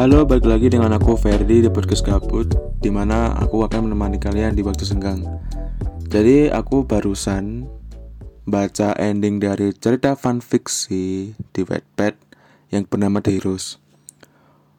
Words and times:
Halo, 0.00 0.24
balik 0.24 0.48
lagi 0.48 0.72
dengan 0.72 0.96
aku 0.96 1.12
Ferdi 1.12 1.60
di 1.60 1.68
podcast 1.68 2.00
Gabut 2.00 2.48
Di 2.80 2.88
mana 2.88 3.36
aku 3.36 3.60
akan 3.68 3.84
menemani 3.84 4.16
kalian 4.16 4.56
di 4.56 4.64
waktu 4.64 4.88
senggang 4.88 5.28
Jadi 6.08 6.48
aku 6.48 6.88
barusan 6.88 7.68
baca 8.48 8.96
ending 8.96 9.44
dari 9.44 9.76
cerita 9.76 10.16
fanfiksi 10.16 11.36
di 11.36 11.60
Wattpad 11.60 12.16
yang 12.72 12.88
bernama 12.88 13.20
Heroes 13.20 13.76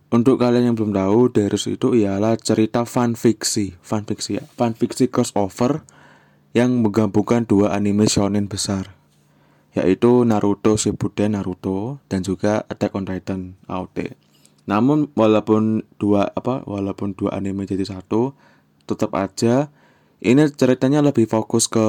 Untuk 0.10 0.42
kalian 0.42 0.74
yang 0.74 0.76
belum 0.82 0.90
tahu, 0.90 1.30
Heroes 1.38 1.70
itu 1.70 1.94
ialah 1.94 2.34
cerita 2.42 2.82
fanfiksi 2.90 3.78
Fanfiksi 3.78 4.42
ya, 4.42 4.44
fanfiksi 4.58 5.06
crossover 5.06 5.86
yang 6.58 6.82
menggabungkan 6.82 7.46
dua 7.46 7.78
anime 7.78 8.10
shonen 8.10 8.50
besar 8.50 8.98
yaitu 9.78 10.26
Naruto 10.26 10.82
Shippuden 10.82 11.38
Naruto 11.38 12.02
dan 12.10 12.26
juga 12.26 12.66
Attack 12.66 12.98
on 12.98 13.06
Titan 13.06 13.56
AOT. 13.70 14.31
Namun 14.72 15.12
walaupun 15.20 15.84
dua 16.00 16.32
apa 16.32 16.64
walaupun 16.64 17.12
dua 17.20 17.36
anime 17.36 17.68
jadi 17.68 17.84
satu, 17.84 18.32
tetap 18.88 19.12
aja 19.20 19.68
ini 20.24 20.48
ceritanya 20.56 21.04
lebih 21.04 21.28
fokus 21.28 21.68
ke 21.68 21.84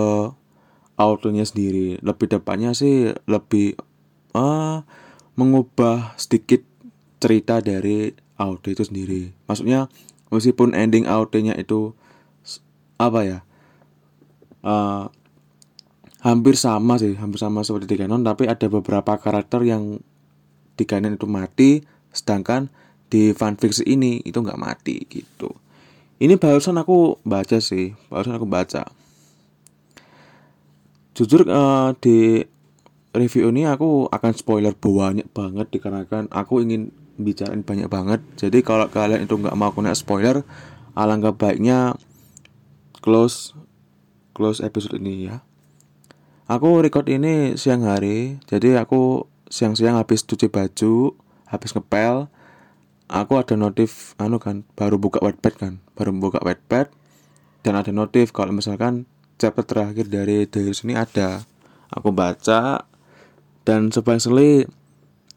autonya 0.99 1.47
sendiri. 1.47 2.03
Lebih 2.03 2.27
depannya 2.27 2.75
sih 2.75 3.15
lebih 3.31 3.79
uh, 4.35 4.83
mengubah 5.39 6.19
sedikit 6.19 6.67
cerita 7.23 7.63
dari 7.63 8.11
auto 8.35 8.67
itu 8.67 8.83
sendiri. 8.83 9.31
Maksudnya 9.47 9.87
meskipun 10.35 10.75
ending 10.75 11.07
auto-nya 11.07 11.55
itu 11.55 11.95
apa 12.99 13.21
ya? 13.23 13.39
Uh, 14.63 15.07
hampir 16.23 16.55
sama 16.55 16.99
sih, 16.99 17.19
hampir 17.19 17.39
sama 17.39 17.67
seperti 17.67 17.95
di 17.95 17.97
Canon, 17.99 18.23
tapi 18.23 18.47
ada 18.47 18.71
beberapa 18.71 19.19
karakter 19.19 19.67
yang 19.67 19.99
di 20.79 20.85
Canon 20.87 21.19
itu 21.19 21.27
mati, 21.27 21.83
sedangkan 22.13 22.69
di 23.13 23.37
fanfiction 23.37 23.85
ini 23.85 24.25
itu 24.25 24.41
nggak 24.41 24.61
mati 24.61 25.05
gitu. 25.09 25.53
Ini 26.23 26.39
barusan 26.39 26.79
aku 26.79 27.19
baca 27.27 27.59
sih, 27.59 27.93
barusan 28.09 28.39
aku 28.39 28.47
baca. 28.47 28.87
Jujur 31.13 31.45
uh, 31.51 31.93
di 31.99 32.41
review 33.13 33.53
ini 33.53 33.69
aku 33.69 34.09
akan 34.09 34.33
spoiler 34.33 34.73
banyak 34.73 35.29
banget 35.37 35.69
dikarenakan 35.69 36.33
aku 36.33 36.65
ingin 36.65 36.89
bicarain 37.21 37.61
banyak 37.61 37.91
banget. 37.93 38.21
Jadi 38.41 38.65
kalau 38.65 38.89
kalian 38.89 39.29
itu 39.29 39.37
nggak 39.37 39.57
mau 39.59 39.75
kena 39.77 39.93
spoiler, 39.93 40.41
alangkah 40.97 41.37
baiknya 41.37 41.97
close 43.05 43.53
close 44.33 44.65
episode 44.65 44.97
ini 44.97 45.29
ya. 45.29 45.45
Aku 46.49 46.81
record 46.81 47.09
ini 47.09 47.57
siang 47.57 47.85
hari, 47.85 48.41
jadi 48.49 48.81
aku 48.83 49.29
siang-siang 49.53 50.01
habis 50.01 50.25
cuci 50.25 50.49
baju, 50.49 51.17
habis 51.53 51.77
ngepel, 51.77 52.33
aku 53.13 53.33
ada 53.37 53.55
notif 53.61 54.17
anu 54.17 54.41
kan, 54.41 54.65
baru 54.73 54.97
buka 54.97 55.21
Wattpad 55.21 55.55
kan, 55.61 55.73
baru 55.93 56.17
buka 56.17 56.41
Wattpad 56.41 56.89
dan 57.63 57.77
ada 57.77 57.93
notif 57.93 58.33
kalau 58.33 58.57
misalkan 58.57 59.05
chapter 59.37 59.63
terakhir 59.63 60.09
dari 60.09 60.49
The 60.49 60.65
Heroes 60.65 60.83
ini 60.83 60.97
ada. 60.97 61.45
Aku 61.93 62.09
baca 62.09 62.89
dan 63.69 63.93
surprisingly 63.93 64.65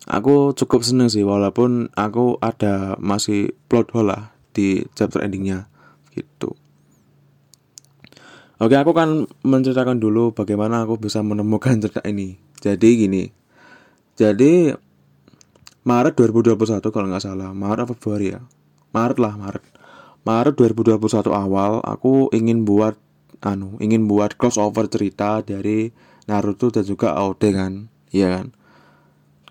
aku 0.08 0.56
cukup 0.56 0.88
seneng 0.88 1.12
sih 1.12 1.28
walaupun 1.28 1.92
aku 2.00 2.40
ada 2.40 2.96
masih 2.98 3.52
plot 3.68 3.92
hole 3.92 4.08
lah 4.14 4.32
di 4.56 4.88
chapter 4.96 5.20
endingnya 5.20 5.68
gitu. 6.16 6.56
Oke, 8.56 8.80
aku 8.80 8.96
kan 8.96 9.28
menceritakan 9.44 10.00
dulu 10.00 10.32
bagaimana 10.32 10.88
aku 10.88 10.96
bisa 10.96 11.20
menemukan 11.20 11.76
cerita 11.76 12.00
ini. 12.08 12.40
Jadi 12.64 12.90
gini. 12.96 13.24
Jadi 14.16 14.72
Maret 15.86 16.18
2021 16.18 16.82
kalau 16.90 17.08
nggak 17.14 17.22
salah, 17.22 17.54
Maret 17.54 17.86
apa 17.86 17.94
Februari 17.94 18.34
ya? 18.34 18.42
Maret 18.90 19.18
lah, 19.22 19.38
Maret. 19.38 19.64
Maret 20.26 20.58
2021 20.58 21.30
awal 21.30 21.78
aku 21.86 22.34
ingin 22.34 22.66
buat 22.66 22.98
anu, 23.46 23.78
ingin 23.78 24.10
buat 24.10 24.34
crossover 24.34 24.90
cerita 24.90 25.46
dari 25.46 25.94
Naruto 26.26 26.74
dan 26.74 26.82
juga 26.82 27.14
AOT 27.14 27.44
kan. 27.54 27.94
Iya 28.10 28.28
kan? 28.34 28.46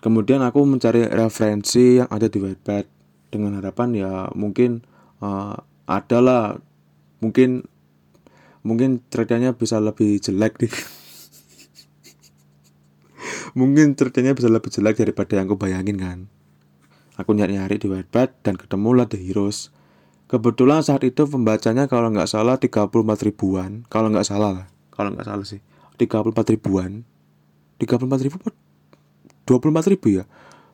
Kemudian 0.03 0.43
aku 0.43 0.67
mencari 0.67 1.07
referensi 1.07 2.03
yang 2.03 2.11
ada 2.11 2.27
di 2.27 2.43
Wattpad 2.43 2.85
dengan 3.31 3.55
harapan 3.55 3.95
ya 3.95 4.11
mungkin 4.35 4.83
uh, 5.23 5.55
adalah 5.87 6.59
mungkin 7.23 7.63
mungkin 8.61 9.01
ceritanya 9.07 9.55
bisa 9.55 9.79
lebih 9.79 10.19
jelek 10.19 10.59
nih 10.59 10.73
mungkin 13.55 13.95
ceritanya 13.95 14.35
bisa 14.35 14.51
lebih 14.51 14.69
jelek 14.69 14.99
daripada 14.99 15.39
yang 15.39 15.47
aku 15.47 15.57
bayangin 15.57 15.97
kan? 15.97 16.19
Aku 17.15 17.31
nyari-nyari 17.31 17.79
di 17.79 17.87
Wattpad 17.87 18.43
dan 18.43 18.59
ketemu 18.59 18.89
lah 18.91 19.07
The 19.07 19.15
Heroes. 19.15 19.71
Kebetulan 20.27 20.83
saat 20.83 21.01
itu 21.07 21.23
pembacanya 21.23 21.87
kalau 21.87 22.11
nggak 22.11 22.27
salah 22.27 22.59
34 22.59 22.91
ribuan. 23.23 23.87
Kalau 23.87 24.11
nggak 24.11 24.27
salah 24.27 24.51
lah. 24.51 24.67
Kalau 24.91 25.15
nggak 25.15 25.25
salah 25.25 25.45
sih. 25.47 25.63
34 25.95 26.35
ribuan. 26.53 27.07
34 27.79 28.25
ribu 28.27 28.35
24 29.47 29.91
ribu 29.95 30.07
ya? 30.19 30.23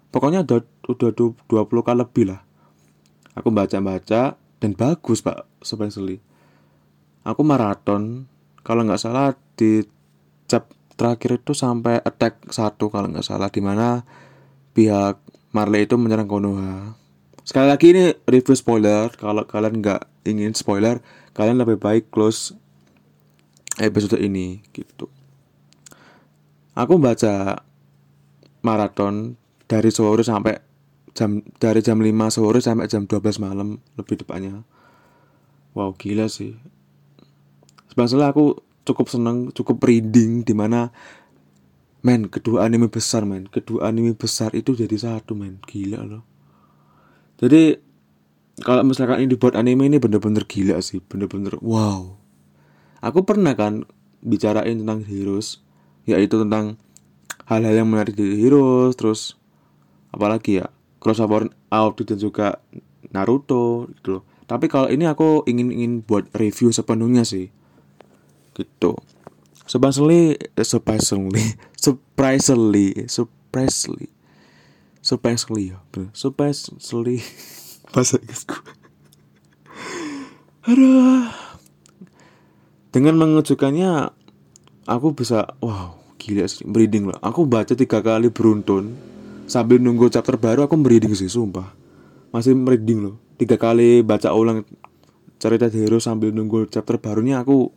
Pokoknya 0.10 0.42
udah 0.44 0.60
udah 0.90 1.10
20 1.14 1.88
kali 1.88 1.98
lebih 2.02 2.26
lah. 2.34 2.42
Aku 3.38 3.54
baca-baca 3.54 4.36
dan 4.36 4.72
bagus 4.76 5.24
pak 5.24 5.48
sebenarnya 5.64 6.20
aku 7.26 7.42
maraton. 7.46 8.26
Kalau 8.62 8.86
nggak 8.86 9.02
salah 9.02 9.34
di 9.58 9.82
cap 10.46 10.70
terakhir 11.02 11.42
itu 11.42 11.58
sampai 11.58 11.98
attack 12.06 12.54
satu 12.54 12.94
kalau 12.94 13.10
nggak 13.10 13.26
salah 13.26 13.50
di 13.50 13.58
mana 13.58 14.06
pihak 14.78 15.18
Marley 15.50 15.90
itu 15.90 15.98
menyerang 15.98 16.30
Konoha. 16.30 16.94
Sekali 17.42 17.66
lagi 17.74 17.90
ini 17.90 18.14
review 18.30 18.54
spoiler 18.54 19.10
kalau 19.18 19.42
kalian 19.50 19.82
nggak 19.82 20.06
ingin 20.30 20.54
spoiler 20.54 21.02
kalian 21.34 21.58
lebih 21.58 21.82
baik 21.82 22.14
close 22.14 22.54
episode 23.82 24.22
ini 24.22 24.62
gitu. 24.78 25.10
Aku 26.78 27.02
baca 27.02 27.66
maraton 28.62 29.42
dari 29.66 29.90
sore 29.90 30.22
sampai 30.22 30.62
jam 31.18 31.42
dari 31.58 31.82
jam 31.82 31.98
5 31.98 32.14
sore 32.30 32.62
sampai 32.62 32.86
jam 32.86 33.10
12 33.10 33.42
malam 33.42 33.82
lebih 33.98 34.22
depannya 34.22 34.62
wow 35.76 35.92
gila 35.96 36.28
sih. 36.28 36.56
Sebenarnya 37.92 38.32
aku 38.32 38.56
cukup 38.86 39.08
seneng, 39.10 39.54
cukup 39.54 39.82
reading 39.86 40.42
di 40.42 40.54
mana 40.58 40.90
men 42.02 42.28
kedua 42.28 42.66
anime 42.66 42.90
besar 42.90 43.26
men. 43.26 43.46
Kedua 43.48 43.90
anime 43.90 44.18
besar 44.18 44.54
itu 44.58 44.74
jadi 44.74 44.94
satu 44.98 45.38
men. 45.38 45.62
Gila 45.66 46.02
loh. 46.06 46.24
Jadi 47.42 47.78
kalau 48.62 48.86
misalkan 48.86 49.26
ini 49.26 49.34
dibuat 49.34 49.58
anime 49.58 49.90
ini 49.90 49.98
bener-bener 50.02 50.46
gila 50.46 50.82
sih. 50.82 51.02
Bener-bener 51.02 51.58
wow. 51.62 52.18
Aku 53.02 53.26
pernah 53.26 53.58
kan 53.58 53.86
bicarain 54.22 54.78
tentang 54.78 55.02
heroes 55.06 55.66
yaitu 56.06 56.38
tentang 56.42 56.78
hal-hal 57.50 57.82
yang 57.82 57.90
menarik 57.90 58.14
di 58.14 58.42
heroes 58.42 58.94
terus 58.94 59.38
apalagi 60.14 60.62
ya 60.62 60.70
crossover 61.02 61.50
out 61.74 61.98
dan 62.06 62.18
juga 62.22 62.62
Naruto 63.10 63.90
gitu 63.98 64.22
loh. 64.22 64.24
Tapi 64.46 64.70
kalau 64.70 64.88
ini 64.92 65.10
aku 65.10 65.42
ingin 65.50 65.74
ingin 65.74 65.94
buat 66.06 66.30
review 66.38 66.70
sepenuhnya 66.70 67.26
sih 67.26 67.50
gitu. 68.56 68.98
Surprisingly 69.68 70.36
eh, 70.36 70.68
surprisingly 70.68 71.56
surprisingly 71.84 73.08
surprisingly. 73.08 74.10
Surprisingly 75.02 75.74
ya 75.74 75.80
surprisingly. 76.14 77.24
Bahasa 77.94 78.20
Inggrisku 78.20 78.56
aduh. 80.62 81.26
Dengan 82.92 83.16
mengejutkannya 83.18 84.12
aku 84.86 85.16
bisa 85.16 85.58
wow 85.64 85.98
gila 86.22 86.46
sih 86.46 86.68
merinding 86.70 87.10
lah 87.10 87.18
aku 87.24 87.50
baca 87.50 87.74
tiga 87.74 87.98
kali 88.04 88.30
beruntun 88.30 88.94
sambil 89.50 89.82
nunggu 89.82 90.14
chapter 90.14 90.38
baru 90.38 90.70
aku 90.70 90.78
merinding 90.78 91.18
sih 91.18 91.32
sumpah. 91.32 91.74
Masih 92.32 92.56
merinding 92.56 93.00
loh. 93.04 93.16
Tiga 93.36 93.60
kali 93.60 94.06
baca 94.06 94.32
ulang 94.32 94.64
cerita 95.42 95.68
hero 95.68 95.98
sambil 95.98 96.30
nunggu 96.32 96.70
chapter 96.70 97.02
barunya 97.02 97.42
aku 97.42 97.74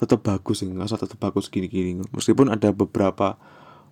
tetap 0.00 0.24
bagus 0.24 0.64
sih 0.64 0.66
nggak 0.66 0.96
tetap 0.96 1.20
bagus 1.20 1.52
gini-gini. 1.52 2.00
Meskipun 2.16 2.48
ada 2.48 2.72
beberapa 2.72 3.36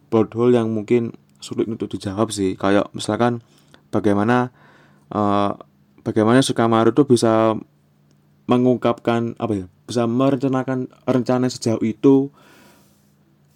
plot 0.08 0.32
hole 0.32 0.56
yang 0.56 0.72
mungkin 0.72 1.12
sulit 1.36 1.68
untuk 1.68 1.92
dijawab 1.92 2.32
sih. 2.32 2.56
Kayak 2.56 2.88
misalkan 2.96 3.44
bagaimana 3.92 4.48
uh, 5.12 5.52
bagaimana 6.00 6.40
Sukamaru 6.40 6.96
tuh 6.96 7.04
bisa 7.04 7.52
mengungkapkan 8.48 9.36
apa 9.36 9.52
ya 9.52 9.66
bisa 9.84 10.08
merencanakan 10.08 10.88
rencana 11.04 11.52
sejauh 11.52 11.84
itu 11.84 12.32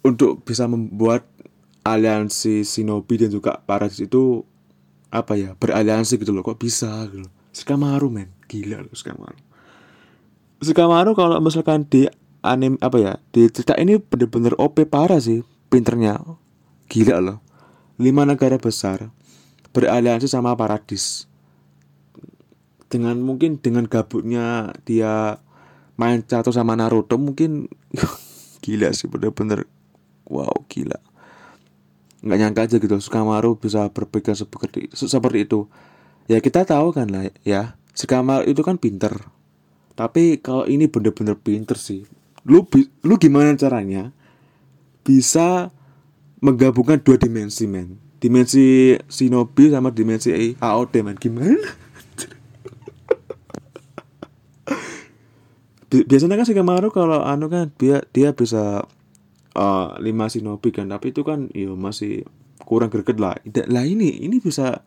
untuk 0.05 0.45
bisa 0.45 0.69
membuat 0.69 1.25
aliansi 1.81 2.61
Shinobi 2.61 3.25
dan 3.25 3.33
juga 3.33 3.65
Paradis 3.65 3.97
itu 3.97 4.45
apa 5.09 5.33
ya 5.33 5.57
beraliansi 5.57 6.21
gitu 6.21 6.29
loh. 6.29 6.45
Kok 6.45 6.61
bisa 6.61 7.09
gitu 7.09 7.25
loh? 7.25 7.33
Men. 8.13 8.29
Gila 8.45 8.85
loh 8.85 8.93
Shikamaru 8.93 9.41
Shikamaru 10.61 11.11
kalau 11.17 11.41
misalkan 11.41 11.89
di 11.89 12.05
anime 12.43 12.75
apa 12.83 12.99
ya 12.99 13.13
di 13.31 13.47
cerita 13.47 13.73
ini 13.79 13.97
bener-bener 13.97 14.53
OP 14.59 14.83
parah 14.91 15.17
sih 15.17 15.41
pinternya. 15.71 16.19
Gila 16.91 17.17
loh. 17.23 17.39
Lima 17.97 18.27
negara 18.27 18.59
besar 18.59 19.09
beraliansi 19.73 20.27
sama 20.27 20.53
paradis. 20.53 21.25
Dengan 22.91 23.17
mungkin 23.23 23.57
dengan 23.57 23.89
gabutnya 23.89 24.75
dia 24.85 25.41
main 25.97 26.21
catur 26.21 26.53
sama 26.53 26.77
Naruto 26.77 27.17
mungkin 27.17 27.71
gila 28.63 28.91
sih 28.93 29.09
bener-bener. 29.09 29.65
Wow 30.27 30.67
gila. 30.69 30.99
Nggak 32.23 32.37
nyangka 32.39 32.61
aja 32.69 32.75
gitu 32.79 32.95
Sukamaru 33.01 33.57
bisa 33.57 33.89
berpikir 33.89 34.35
seperti 34.35 34.93
seperti 34.93 35.47
itu. 35.47 35.71
Ya 36.27 36.39
kita 36.39 36.63
tahu 36.67 36.93
kan 36.93 37.09
lah 37.09 37.31
ya 37.47 37.79
Sukamaru 37.95 38.45
itu 38.45 38.61
kan 38.61 38.77
pinter. 38.77 39.31
Tapi 39.93 40.41
kalau 40.43 40.65
ini 40.69 40.89
bener-bener 40.89 41.37
pinter 41.37 41.77
sih 41.77 42.05
lu 42.43 42.67
lu 43.03 43.15
gimana 43.15 43.55
caranya 43.55 44.11
bisa 45.03 45.71
menggabungkan 46.43 46.99
dua 46.99 47.15
dimensi 47.15 47.67
men? 47.67 47.99
Dimensi 48.19 48.95
Shinobi 49.07 49.71
sama 49.71 49.91
dimensi 49.91 50.55
AOT 50.59 50.93
men. 51.03 51.15
Gimana? 51.19 51.59
Biasanya 56.09 56.39
kan 56.39 56.47
Shikamaru 56.47 56.89
kalau 56.91 57.23
anu 57.23 57.47
kan 57.47 57.71
dia 57.79 58.03
dia 58.11 58.35
bisa 58.35 58.83
uh, 59.55 59.87
lima 60.03 60.27
Shinobi 60.27 60.71
kan 60.75 60.89
tapi 60.91 61.15
itu 61.15 61.23
kan 61.23 61.47
ya 61.55 61.71
masih 61.75 62.27
kurang 62.63 62.91
greget 62.91 63.19
lah. 63.19 63.39
Lah 63.71 63.83
ini 63.87 64.23
ini 64.23 64.39
bisa 64.43 64.83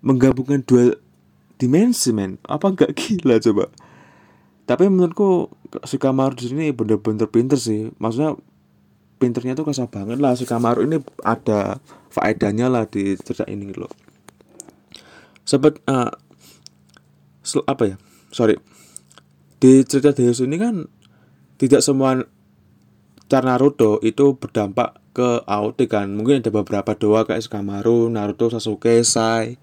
menggabungkan 0.00 0.64
dua 0.64 0.96
dimensi 1.60 2.16
men. 2.16 2.40
Apa 2.48 2.72
enggak 2.72 2.96
gila 2.96 3.36
coba? 3.44 3.68
Tapi 4.68 4.84
menurutku 4.92 5.48
Shikamaru 5.68 6.34
di 6.36 6.44
sini 6.48 6.64
bener-bener 6.72 7.28
pinter 7.28 7.60
sih. 7.60 7.92
Maksudnya 8.00 8.36
pinternya 9.18 9.58
tuh 9.58 9.66
kasar 9.68 9.90
banget 9.90 10.22
lah. 10.22 10.32
Si 10.38 10.46
Kamaru 10.46 10.86
ini 10.86 11.02
ada 11.26 11.82
faedahnya 12.08 12.70
lah 12.70 12.86
di 12.86 13.18
cerita 13.18 13.44
ini 13.50 13.68
gitu 13.68 13.84
loh. 13.84 13.92
Sebet 15.44 15.82
uh, 15.90 16.12
apa 17.66 17.82
ya? 17.84 17.96
Sorry. 18.32 18.56
Di 19.58 19.82
cerita 19.84 20.14
Deus 20.14 20.38
ini 20.38 20.56
kan 20.56 20.86
tidak 21.58 21.82
semua 21.82 22.22
cara 23.28 23.44
Naruto 23.44 23.98
itu 24.00 24.38
berdampak 24.38 25.02
ke 25.12 25.42
AOT 25.44 25.90
kan. 25.90 26.08
Mungkin 26.14 26.40
ada 26.40 26.54
beberapa 26.54 26.94
doa 26.94 27.26
kayak 27.26 27.42
Shikamaru, 27.44 28.08
Naruto, 28.08 28.48
Sasuke, 28.48 29.02
Sai. 29.02 29.58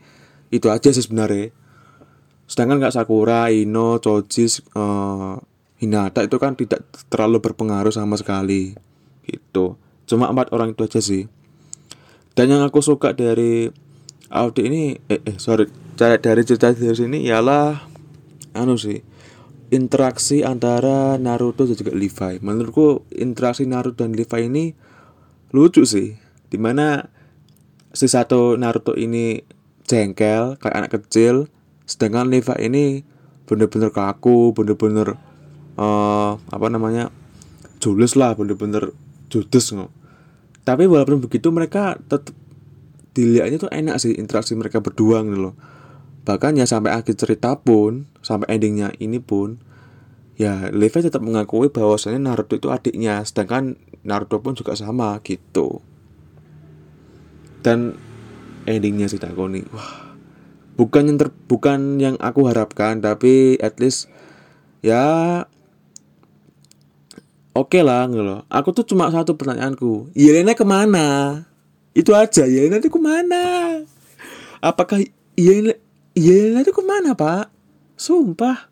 Itu 0.51 0.69
aja 0.69 0.91
sih 0.91 1.01
sebenarnya. 1.01 1.55
Sedangkan 2.45 2.77
kayak 2.77 2.93
Sakura, 2.93 3.49
Ino, 3.49 3.97
Choji, 3.97 4.45
uh, 4.77 5.41
Hinata 5.85 6.25
itu 6.25 6.41
kan 6.41 6.57
tidak 6.57 6.81
terlalu 7.13 7.37
berpengaruh 7.45 7.93
sama 7.93 8.17
sekali 8.17 8.73
gitu. 9.29 9.77
Cuma 10.09 10.33
empat 10.33 10.49
orang 10.49 10.73
itu 10.73 10.81
aja 10.81 11.01
sih. 11.01 11.29
Dan 12.33 12.51
yang 12.51 12.65
aku 12.65 12.81
suka 12.81 13.13
dari 13.13 13.69
Audi 14.33 14.61
ini 14.65 14.83
eh, 15.07 15.21
eh 15.21 15.37
sorry 15.37 15.69
dari 15.95 16.41
cerita 16.43 16.73
dari 16.73 16.97
sini 16.97 17.23
ialah 17.23 17.85
anu 18.57 18.75
sih 18.75 18.99
interaksi 19.69 20.41
antara 20.41 21.15
Naruto 21.21 21.65
dan 21.65 21.77
juga 21.77 21.93
Levi. 21.95 22.41
Menurutku 22.41 23.07
interaksi 23.13 23.65
Naruto 23.65 24.03
dan 24.03 24.13
Levi 24.13 24.39
ini 24.45 24.65
lucu 25.55 25.87
sih 25.87 26.17
di 26.49 26.57
mana 26.59 27.07
si 27.95 28.11
satu 28.11 28.59
Naruto 28.59 28.93
ini 28.93 29.39
jengkel 29.85 30.57
kayak 30.59 30.75
anak 30.75 30.91
kecil 30.99 31.47
sedangkan 31.85 32.27
Levi 32.33 32.55
ini 32.65 32.85
bener-bener 33.45 33.93
kaku 33.93 34.51
bener-bener 34.51 35.15
uh, 35.75 36.39
apa 36.39 36.67
namanya 36.71 37.11
jules 37.79 38.15
lah 38.17 38.33
bener-bener 38.33 38.91
judes 39.29 39.71
nggak 39.71 39.91
tapi 40.65 40.89
walaupun 40.89 41.21
begitu 41.21 41.53
mereka 41.53 42.01
tetap 42.09 42.33
dilihatnya 43.15 43.57
tuh 43.61 43.71
enak 43.71 43.95
sih 44.01 44.17
interaksi 44.17 44.57
mereka 44.57 44.83
berdua 44.83 45.23
gitu 45.23 45.49
loh. 45.49 45.55
Bahkan 46.27 46.59
ya 46.59 46.67
sampai 46.67 46.91
akhir 46.91 47.15
cerita 47.15 47.55
pun 47.55 48.09
sampai 48.19 48.57
endingnya 48.57 48.91
ini 48.97 49.23
pun 49.23 49.61
ya 50.35 50.67
Levi 50.73 50.99
tetap 50.99 51.23
mengakui 51.23 51.71
bahwasannya 51.71 52.19
Naruto 52.19 52.59
itu 52.59 52.67
adiknya 52.73 53.23
sedangkan 53.23 53.79
Naruto 54.03 54.43
pun 54.43 54.57
juga 54.57 54.75
sama 54.75 55.21
gitu. 55.23 55.79
Dan 57.63 57.95
endingnya 58.67 59.05
sih 59.07 59.21
takoni 59.21 59.61
wah 59.69 60.17
bukan 60.75 61.13
yang 61.13 61.17
ter, 61.21 61.29
bukan 61.47 62.01
yang 62.01 62.17
aku 62.17 62.49
harapkan 62.49 62.99
tapi 62.99 63.55
at 63.61 63.77
least 63.77 64.09
ya 64.81 65.45
oke 67.55 67.71
okay 67.71 67.81
lah 67.81 68.05
gitu 68.11 68.21
loh. 68.21 68.43
Aku 68.51 68.75
tuh 68.75 68.83
cuma 68.83 69.07
satu 69.07 69.39
pertanyaanku. 69.39 70.11
Yelena 70.11 70.51
ke 70.51 70.67
mana? 70.67 71.41
Itu 71.95 72.11
aja 72.11 72.43
Yelena 72.43 72.83
itu 72.83 72.91
ke 72.91 72.99
mana? 72.99 73.79
Apakah 74.59 74.99
Yelena 75.39 75.73
Yelena 76.11 76.61
itu 76.61 76.75
ke 76.75 76.83
mana 76.83 77.15
pak? 77.15 77.47
Sumpah. 77.95 78.67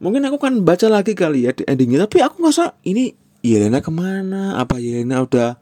Mungkin 0.00 0.24
aku 0.24 0.40
kan 0.40 0.64
baca 0.64 0.88
lagi 0.88 1.12
kali 1.12 1.44
ya 1.44 1.52
di 1.52 1.68
endingnya 1.68 2.08
tapi 2.08 2.24
aku 2.24 2.40
nggak 2.40 2.80
ini 2.88 3.12
Yelena 3.44 3.84
ke 3.84 3.92
mana? 3.92 4.56
Apa 4.56 4.80
Yelena 4.80 5.20
udah 5.22 5.60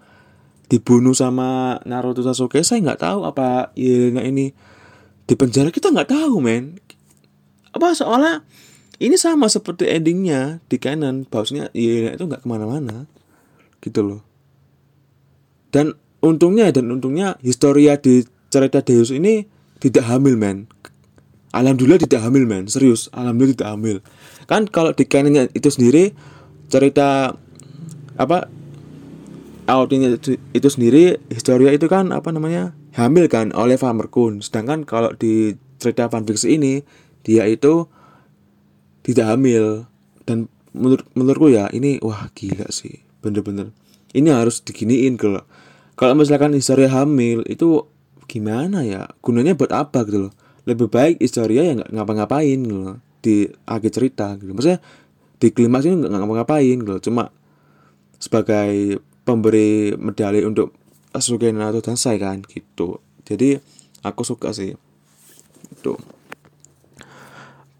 dibunuh 0.71 1.13
sama 1.13 1.83
Naruto 1.83 2.23
Sasuke? 2.23 2.63
Saya 2.63 2.79
nggak 2.87 3.03
tahu 3.03 3.27
apa 3.27 3.75
Yelena 3.75 4.23
ini 4.23 4.55
di 5.27 5.35
penjara. 5.35 5.75
Kita 5.75 5.91
nggak 5.91 6.15
tahu 6.15 6.39
men. 6.39 6.79
Apa 7.75 7.93
soalnya 7.93 8.47
ini 8.97 9.17
sama 9.21 9.51
seperti 9.53 9.89
endingnya 9.89 10.65
di 10.73 10.81
canon 10.81 11.29
bahwasanya 11.29 11.69
Yelena 11.77 12.17
itu 12.17 12.25
nggak 12.25 12.43
ke 12.45 12.49
mana-mana. 12.49 13.05
Gitu 13.81 14.01
loh. 14.01 14.21
Dan 15.69 15.93
untungnya 16.25 16.73
dan 16.73 16.89
untungnya 16.89 17.37
historia 17.45 18.01
di 18.01 18.25
cerita 18.49 18.81
Deus 18.81 19.13
ini 19.13 19.45
tidak 19.79 20.09
hamil 20.09 20.41
men. 20.41 20.71
Alhamdulillah 21.53 22.01
tidak 22.01 22.25
hamil 22.25 22.49
men. 22.49 22.69
Serius 22.69 23.13
alhamdulillah 23.13 23.57
tidak 23.57 23.71
hamil. 23.77 23.97
Kan 24.49 24.69
kalau 24.71 24.97
di 24.97 25.05
canonnya 25.05 25.53
itu 25.53 25.69
sendiri 25.69 26.17
cerita 26.73 27.37
apa 28.17 28.49
outnya 29.69 30.17
itu, 30.17 30.41
itu 30.57 30.69
sendiri 30.73 31.21
historia 31.29 31.75
itu 31.75 31.91
kan 31.91 32.15
apa 32.15 32.33
namanya 32.33 32.73
hamil 32.97 33.29
kan 33.29 33.53
oleh 33.53 33.77
Farmer 33.77 34.09
Kun. 34.09 34.41
Sedangkan 34.41 34.89
kalau 34.89 35.13
di 35.13 35.59
cerita 35.77 36.09
fanfiction 36.09 36.49
ini 36.49 36.81
dia 37.27 37.45
itu 37.45 37.91
tidak 39.07 39.31
hamil. 39.31 39.87
Dan 40.27 40.51
menurut 40.75 41.07
menurutku 41.15 41.49
ya 41.55 41.71
ini 41.71 42.03
wah 42.03 42.27
gila 42.35 42.67
sih. 42.75 43.07
Bener-bener. 43.23 43.71
Ini 44.11 44.35
harus 44.35 44.59
diginiin 44.67 45.15
kalau 45.15 45.47
kalau 45.95 46.19
misalkan 46.19 46.53
historia 46.53 46.91
hamil 46.91 47.47
itu 47.47 47.87
gimana 48.27 48.83
ya? 48.83 49.07
Gunanya 49.23 49.55
buat 49.55 49.71
apa 49.71 50.03
gitu 50.03 50.29
loh? 50.29 50.33
Lebih 50.67 50.91
baik 50.91 51.23
historia 51.23 51.63
yang 51.63 51.79
nggak 51.81 51.95
ngapa-ngapain 51.95 52.59
gitu 52.59 52.77
loh. 52.77 52.99
Di 53.23 53.47
akhir 53.65 53.91
cerita 53.95 54.35
gitu. 54.35 54.51
Maksudnya 54.51 54.83
di 55.39 55.49
klimaks 55.55 55.87
ini 55.87 56.03
nggak 56.03 56.13
ngapa-ngapain 56.13 56.77
gitu 56.83 56.91
loh. 56.91 57.03
cuma 57.03 57.25
sebagai 58.17 58.99
pemberi 59.29 59.93
medali 59.95 60.41
untuk 60.43 60.73
Sasuke 61.13 61.49
Naruto 61.53 61.81
dan 61.93 61.97
Sai 61.97 62.21
kan 62.21 62.45
gitu. 62.45 63.01
Jadi 63.25 63.57
aku 64.05 64.23
suka 64.27 64.53
sih. 64.53 64.77
Itu 65.73 65.97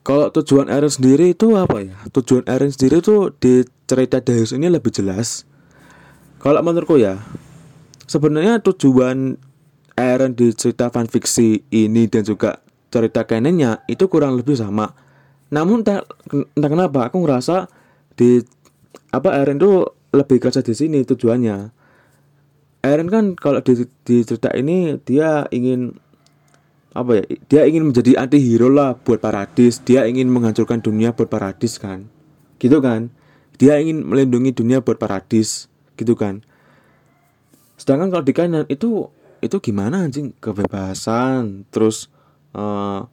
kalau 0.07 0.31
tujuan 0.31 0.71
Eren 0.71 0.87
sendiri 0.87 1.35
itu 1.35 1.59
apa 1.59 1.83
ya? 1.83 1.99
Tujuan 2.15 2.47
Eren 2.47 2.71
sendiri 2.71 3.03
itu 3.03 3.35
di 3.43 3.67
cerita 3.91 4.23
Deus 4.23 4.55
ini 4.55 4.71
lebih 4.71 4.95
jelas. 4.95 5.43
Kalau 6.39 6.63
menurutku 6.63 6.95
ya, 6.95 7.19
sebenarnya 8.07 8.63
tujuan 8.63 9.35
Eren 9.99 10.39
di 10.39 10.55
cerita 10.55 10.95
fanfiksi 10.95 11.67
ini 11.75 12.07
dan 12.07 12.23
juga 12.23 12.63
cerita 12.95 13.27
kanennya 13.27 13.83
itu 13.91 14.07
kurang 14.07 14.39
lebih 14.39 14.55
sama. 14.55 14.95
Namun 15.51 15.83
entah, 15.83 16.07
entah 16.31 16.71
kenapa 16.71 17.11
aku 17.11 17.27
ngerasa 17.27 17.67
di 18.15 18.47
apa 19.11 19.35
Eren 19.43 19.59
itu 19.59 19.91
lebih 20.15 20.39
kerja 20.39 20.63
di 20.63 20.71
sini 20.71 21.03
tujuannya. 21.03 21.75
Eren 22.87 23.11
kan 23.11 23.35
kalau 23.35 23.59
di, 23.59 23.83
di 24.07 24.23
cerita 24.23 24.55
ini 24.55 25.03
dia 25.03 25.51
ingin 25.51 25.99
apa 26.97 27.21
ya? 27.21 27.25
Dia 27.47 27.63
ingin 27.69 27.93
menjadi 27.93 28.17
anti 28.17 28.41
hero 28.41 28.73
lah 28.73 28.97
buat 28.97 29.21
paradis. 29.21 29.85
Dia 29.85 30.09
ingin 30.09 30.33
menghancurkan 30.33 30.81
dunia 30.81 31.13
buat 31.13 31.29
paradis 31.29 31.77
kan? 31.77 32.09
Gitu 32.57 32.81
kan? 32.81 33.13
Dia 33.61 33.77
ingin 33.77 34.01
melindungi 34.03 34.57
dunia 34.57 34.81
buat 34.81 34.97
paradis. 34.97 35.69
Gitu 36.01 36.17
kan? 36.17 36.41
Sedangkan 37.77 38.09
kalau 38.09 38.25
di 38.25 38.33
kanan 38.33 38.65
itu 38.73 39.13
itu 39.45 39.57
gimana 39.61 40.09
anjing? 40.09 40.33
Kebebasan 40.41 41.69
terus 41.69 42.09
uh, 42.57 43.05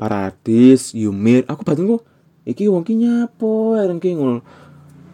paradis 0.00 0.96
yumir 0.96 1.44
aku 1.44 1.60
batinku 1.60 2.00
iki 2.48 2.72
wong 2.72 2.88
ki 2.88 2.96
nyapo 2.96 3.76
ki 4.00 4.16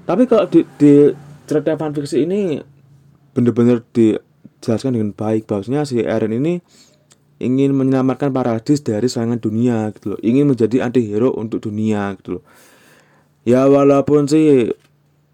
tapi 0.06 0.30
kalau 0.30 0.46
di, 0.46 0.62
di 0.78 1.10
cerita 1.50 1.74
fanfiksi 1.74 2.22
ini 2.22 2.62
bener-bener 3.34 3.82
dijelaskan 3.90 4.94
dengan 4.94 5.10
baik. 5.10 5.50
Bahwasanya 5.50 5.82
si 5.82 5.98
Eren 5.98 6.30
ini 6.30 6.62
ingin 7.36 7.76
menyelamatkan 7.76 8.32
paradis 8.32 8.80
dari 8.80 9.06
serangan 9.06 9.40
dunia 9.40 9.92
gitu 9.96 10.16
loh. 10.16 10.20
Ingin 10.24 10.52
menjadi 10.52 10.88
anti 10.88 11.04
hero 11.04 11.32
untuk 11.36 11.64
dunia 11.64 12.16
gitu 12.20 12.40
loh. 12.40 12.44
Ya 13.46 13.64
walaupun 13.70 14.26
sih 14.26 14.72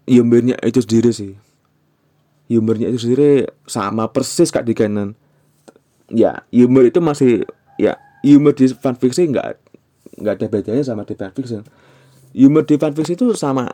Yumbernya 0.03 0.59
itu 0.61 0.83
sendiri 0.83 1.15
sih. 1.15 1.33
Yumbernya 2.51 2.91
itu 2.91 3.07
sendiri 3.07 3.47
sama 3.65 4.11
persis 4.11 4.51
kak 4.51 4.67
di 4.67 4.75
kanan 4.75 5.15
ya 6.13 6.45
Yumber 6.53 6.87
itu 6.87 6.99
masih 6.99 7.47
ya 7.81 7.97
humor 8.21 8.53
di 8.53 8.69
fanfiction 8.69 9.33
nggak 9.33 9.57
nggak 10.21 10.33
ada 10.39 10.45
bedanya 10.47 10.83
sama 10.85 11.03
di 11.03 11.17
fanfiction 11.17 11.65
humor 12.37 12.63
di 12.63 12.75
fanfiction 12.77 13.17
itu 13.17 13.27
sama 13.33 13.73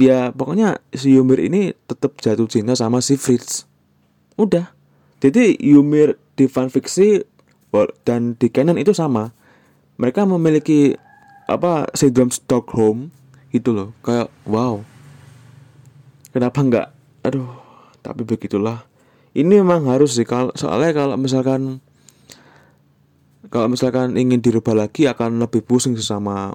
ya 0.00 0.32
pokoknya 0.32 0.80
si 0.96 1.14
humor 1.14 1.38
ini 1.38 1.76
tetap 1.86 2.18
jatuh 2.18 2.48
cinta 2.50 2.74
sama 2.74 2.98
si 2.98 3.14
Fritz. 3.14 3.70
Udah. 4.34 4.74
Jadi 5.22 5.54
humor 5.62 6.18
di 6.34 6.50
fanfiction 6.50 7.22
dan 8.06 8.38
di 8.38 8.46
canon 8.50 8.78
itu 8.78 8.94
sama. 8.94 9.34
Mereka 9.98 10.26
memiliki 10.26 10.94
apa 11.50 11.90
sindrom 11.94 12.30
Stockholm 12.30 13.10
gitu 13.50 13.74
loh. 13.74 13.88
Kayak 14.02 14.30
wow. 14.46 14.82
Kenapa 16.30 16.58
nggak? 16.62 16.88
Aduh 17.26 17.50
tapi 18.04 18.22
begitulah. 18.22 18.84
Ini 19.34 19.64
memang 19.64 19.90
harus 19.90 20.14
sih 20.14 20.28
soalnya 20.54 20.92
kalau 20.94 21.16
misalkan 21.18 21.82
kalau 23.50 23.66
misalkan 23.66 24.14
ingin 24.14 24.38
dirubah 24.38 24.74
lagi 24.74 25.10
akan 25.10 25.42
lebih 25.42 25.62
pusing 25.66 25.98
sama 25.98 26.54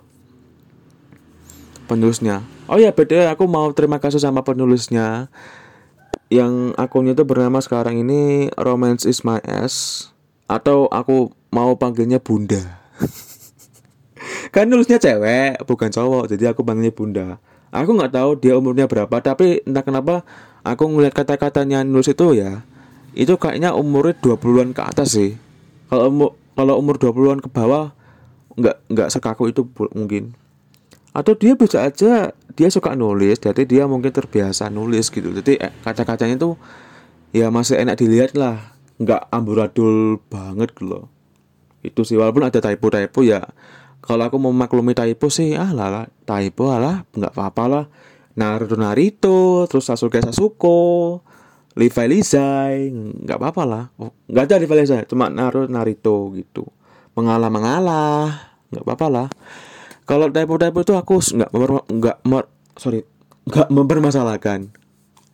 penulisnya. 1.90 2.46
Oh 2.70 2.78
ya 2.78 2.94
beda 2.94 3.34
aku 3.34 3.50
mau 3.50 3.68
terima 3.76 4.00
kasih 4.00 4.22
sama 4.22 4.46
penulisnya. 4.46 5.28
Yang 6.30 6.78
akunnya 6.78 7.18
itu 7.18 7.26
bernama 7.26 7.58
sekarang 7.58 8.06
ini 8.06 8.54
Romance 8.54 9.10
is 9.10 9.26
my 9.26 9.42
ass 9.42 10.08
atau 10.50 10.90
aku 10.90 11.30
mau 11.54 11.78
panggilnya 11.78 12.18
Bunda. 12.18 12.82
Kan 14.54 14.66
nulisnya 14.68 14.98
cewek 14.98 15.62
bukan 15.70 15.94
cowok. 15.94 16.34
Jadi 16.34 16.50
aku 16.50 16.66
panggilnya 16.66 16.92
Bunda. 16.92 17.28
Aku 17.70 17.94
nggak 17.94 18.18
tahu 18.18 18.30
dia 18.42 18.58
umurnya 18.58 18.90
berapa 18.90 19.22
tapi 19.22 19.62
entah 19.62 19.86
kenapa 19.86 20.26
aku 20.66 20.90
ngeliat 20.90 21.14
kata-katanya 21.14 21.86
nulis 21.86 22.10
itu 22.10 22.34
ya 22.34 22.66
itu 23.14 23.38
kayaknya 23.38 23.78
umurnya 23.78 24.18
20-an 24.18 24.74
ke 24.74 24.82
atas 24.82 25.14
sih. 25.14 25.38
Kalau 25.86 26.10
umur 26.10 26.30
kalau 26.58 26.82
umur 26.82 26.98
20-an 26.98 27.46
ke 27.46 27.50
bawah 27.54 27.94
nggak 28.58 28.76
nggak 28.90 29.10
sekaku 29.14 29.54
itu 29.54 29.70
mungkin. 29.94 30.34
Atau 31.14 31.38
dia 31.38 31.54
bisa 31.54 31.86
aja 31.86 32.34
dia 32.34 32.70
suka 32.74 32.98
nulis 32.98 33.38
jadi 33.38 33.62
dia 33.70 33.84
mungkin 33.86 34.10
terbiasa 34.10 34.74
nulis 34.74 35.14
gitu. 35.14 35.30
Jadi 35.30 35.62
eh, 35.62 35.70
kaca-kacanya 35.86 36.42
tuh 36.42 36.58
ya 37.30 37.54
masih 37.54 37.78
enak 37.78 38.02
dilihat 38.02 38.34
lah 38.34 38.79
nggak 39.00 39.32
amburadul 39.32 40.20
banget 40.28 40.76
gitu 40.76 40.84
loh. 40.86 41.06
Itu 41.80 42.04
sih 42.04 42.20
walaupun 42.20 42.44
ada 42.44 42.60
typo-typo 42.60 43.24
ya 43.24 43.40
kalau 44.04 44.28
aku 44.28 44.36
mau 44.36 44.52
maklumi 44.52 44.92
typo 44.92 45.32
sih 45.32 45.56
ah 45.56 45.72
lah, 45.72 45.88
lah 45.88 46.06
typo 46.28 46.68
lah 46.68 47.08
nggak 47.16 47.34
apa-apa 47.36 47.64
lah. 47.68 47.86
Naruto 48.36 48.80
Narito 48.80 49.68
terus 49.68 49.88
Sasuke 49.88 50.24
Sasuko 50.24 51.20
Levi 51.76 52.06
Lizai 52.12 52.92
nggak 52.92 53.40
apa-apa 53.40 53.64
lah. 53.64 53.84
Oh, 54.00 54.12
nggak 54.28 54.44
ada 54.52 54.56
Levi 54.60 54.76
Lizai 54.84 55.08
cuma 55.08 55.32
Naruto 55.32 55.72
Narito 55.72 56.36
gitu. 56.36 56.68
Mengalah 57.16 57.48
mengalah 57.48 58.28
nggak 58.72 58.84
apa-apa 58.84 59.08
lah. 59.08 59.28
Kalau 60.04 60.28
typo-typo 60.28 60.84
itu 60.84 60.94
aku 61.00 61.24
nggak 61.24 61.52
nggak 61.88 62.48
sorry 62.76 63.08
nggak 63.48 63.68
mempermasalahkan 63.72 64.76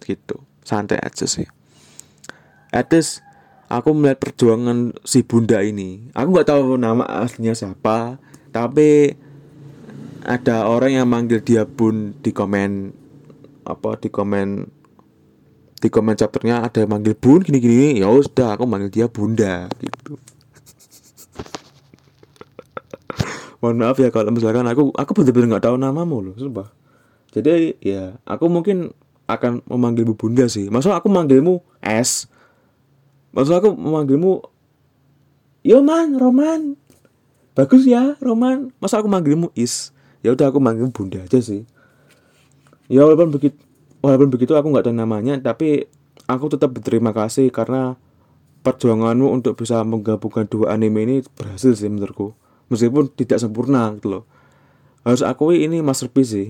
gitu. 0.06 0.38
Santai 0.62 1.02
aja 1.02 1.26
sih. 1.26 1.50
At 2.70 2.94
least 2.94 3.25
aku 3.70 3.94
melihat 3.98 4.22
perjuangan 4.22 4.94
si 5.02 5.26
bunda 5.26 5.62
ini. 5.62 6.10
Aku 6.14 6.34
nggak 6.34 6.50
tahu 6.50 6.78
nama 6.78 7.06
aslinya 7.06 7.54
siapa 7.58 8.18
tapi 8.56 9.12
ada 10.26 10.66
orang 10.66 10.98
yang 10.98 11.08
manggil 11.12 11.44
dia 11.44 11.68
bun 11.68 12.16
di 12.24 12.32
komen 12.34 12.94
apa 13.66 13.98
di 14.02 14.10
komen 14.10 14.66
di 15.76 15.90
komen 15.92 16.16
chapternya 16.18 16.66
ada 16.66 16.82
yang 16.82 16.98
manggil 16.98 17.14
bun 17.14 17.46
gini 17.46 17.62
gini 17.62 18.02
ya 18.02 18.10
sudah 18.10 18.58
aku 18.58 18.66
manggil 18.66 18.90
dia 18.90 19.06
bunda 19.06 19.70
gitu. 19.78 20.16
Mohon 23.62 23.78
maaf 23.86 23.98
ya 24.02 24.10
kalau 24.10 24.34
misalkan 24.34 24.66
aku 24.66 24.90
aku 24.96 25.12
benar-benar 25.14 25.58
nggak 25.58 25.66
tahu 25.70 25.78
namamu 25.78 26.32
loh 26.32 26.36
sumpah. 26.38 26.70
Jadi 27.36 27.76
ya 27.84 28.16
aku 28.24 28.48
mungkin 28.48 28.96
akan 29.28 29.60
memanggil 29.68 30.08
bu 30.08 30.16
bunda 30.16 30.48
sih. 30.48 30.72
Maksud 30.72 30.94
aku 30.94 31.10
manggilmu 31.10 31.60
S 31.82 32.30
maksud 33.36 33.54
aku 33.54 33.70
memanggilmu 33.76 34.42
yo 35.66 35.84
man 35.84 36.16
Roman. 36.16 36.80
Bagus 37.56 37.84
ya 37.84 38.16
Roman. 38.24 38.72
Masa 38.80 39.00
aku 39.00 39.08
manggilmu 39.12 39.52
Is? 39.54 39.96
Ya 40.26 40.34
udah 40.34 40.50
aku 40.50 40.58
manggil 40.58 40.90
bunda 40.90 41.22
aja 41.22 41.38
sih. 41.42 41.70
Ya 42.90 43.06
walaupun 43.06 43.30
begitu 43.30 43.58
walaupun 44.02 44.30
begitu 44.30 44.54
aku 44.54 44.70
nggak 44.70 44.86
tahu 44.86 44.96
namanya 44.98 45.42
tapi 45.42 45.90
aku 46.30 46.54
tetap 46.54 46.74
berterima 46.74 47.10
kasih 47.14 47.50
karena 47.50 47.98
perjuanganmu 48.66 49.30
untuk 49.30 49.58
bisa 49.58 49.82
menggabungkan 49.86 50.50
dua 50.50 50.74
anime 50.74 51.06
ini 51.06 51.16
berhasil 51.38 51.78
sih 51.78 51.90
menurutku. 51.90 52.34
Meskipun 52.70 53.14
tidak 53.14 53.38
sempurna 53.38 53.94
gitu 53.98 54.10
loh. 54.10 54.24
Harus 55.06 55.22
akui 55.22 55.62
ini 55.62 55.86
masterpiece 55.86 56.34
sih. 56.34 56.48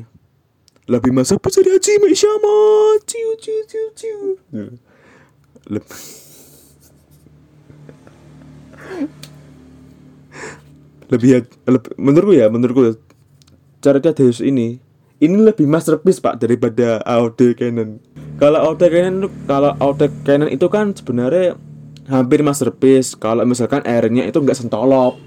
Lebih 0.87 1.11
masterpiece 1.11 1.59
dari 1.59 1.75
Hajime 1.75 2.15
Shama 2.15 2.55
ciu 3.03 3.29
ciu 3.35 3.59
ciu 3.67 3.85
ciu. 3.91 4.19
Lebih 5.67 5.91
lebih, 11.11 11.45
lebih 11.69 11.91
menurutku 12.01 12.33
ya 12.33 12.47
menurutku 12.49 12.97
cerita 13.79 14.11
Deus 14.11 14.41
ini 14.41 14.81
ini 15.21 15.35
lebih 15.39 15.69
masterpiece 15.69 16.19
pak 16.19 16.41
daripada 16.41 16.99
AOD 17.05 17.55
Canon 17.55 18.01
kalau 18.35 18.59
AOD 18.71 18.81
Canon 18.91 19.15
kalau 19.47 19.71
AOD 19.79 20.01
Canon 20.27 20.49
itu 20.51 20.67
kan 20.67 20.91
sebenarnya 20.91 21.55
hampir 22.09 22.45
masterpiece. 22.45 23.17
Kalau 23.17 23.45
misalkan 23.45 23.81
airnya 23.85 24.25
itu 24.25 24.37
nggak 24.37 24.57
sentolop. 24.57 25.17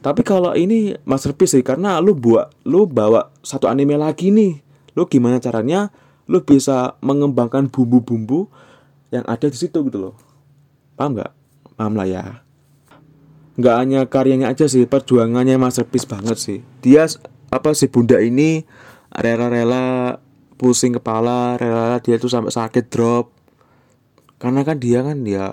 Tapi 0.00 0.24
kalau 0.24 0.56
ini 0.56 0.96
masterpiece 1.04 1.60
sih 1.60 1.64
karena 1.64 2.00
lu 2.00 2.16
buat 2.16 2.50
lu 2.64 2.88
bawa 2.88 3.30
satu 3.44 3.68
anime 3.68 4.00
lagi 4.00 4.32
nih. 4.32 4.58
Lu 4.96 5.06
gimana 5.06 5.38
caranya 5.38 5.92
lu 6.24 6.40
bisa 6.40 6.96
mengembangkan 7.04 7.68
bumbu-bumbu 7.68 8.48
yang 9.12 9.26
ada 9.28 9.46
di 9.50 9.58
situ 9.58 9.84
gitu 9.86 9.98
loh. 9.98 10.14
Paham 10.96 11.20
nggak? 11.20 11.32
Paham 11.76 11.94
lah 11.96 12.08
ya 12.08 12.24
nggak 13.60 13.76
hanya 13.76 14.00
karyanya 14.08 14.50
aja 14.50 14.64
sih 14.66 14.88
perjuangannya 14.88 15.60
masterpiece 15.60 16.08
banget 16.08 16.36
sih. 16.40 16.58
Dia 16.80 17.04
apa 17.52 17.76
si 17.76 17.92
bunda 17.92 18.16
ini 18.18 18.64
rela-rela 19.12 20.16
pusing 20.56 20.96
kepala 20.96 21.60
rela-rela 21.60 22.00
dia 22.00 22.16
tuh 22.16 22.32
sampai 22.32 22.50
sakit 22.50 22.88
drop. 22.88 23.30
Karena 24.40 24.64
kan 24.64 24.80
dia 24.80 25.04
kan 25.04 25.20
dia 25.20 25.52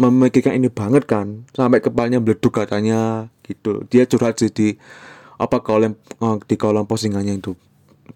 memikirkan 0.00 0.58
ini 0.58 0.66
banget 0.72 1.06
kan 1.06 1.46
sampai 1.54 1.78
kepalanya 1.78 2.18
meleduk 2.18 2.58
katanya 2.58 3.30
gitu. 3.46 3.86
Dia 3.86 4.04
curhat 4.10 4.42
sih 4.42 4.50
di 4.50 4.74
apa 5.38 5.62
kolom 5.62 5.94
eh, 5.94 6.36
di 6.50 6.56
kolom 6.58 6.84
postingannya 6.84 7.38
itu 7.38 7.54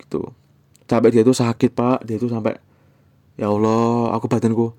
gitu. 0.02 0.34
Sampai 0.90 1.14
dia 1.14 1.22
tuh 1.22 1.36
sakit 1.36 1.70
pak. 1.72 2.02
Dia 2.04 2.18
tuh 2.18 2.28
sampai 2.28 2.58
ya 3.38 3.48
Allah 3.48 4.12
aku 4.12 4.26
batinku 4.28 4.74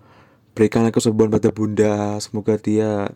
berikan 0.54 0.86
kesembuhan 0.94 1.34
pada 1.34 1.50
bunda 1.50 2.22
semoga 2.22 2.56
dia 2.62 3.10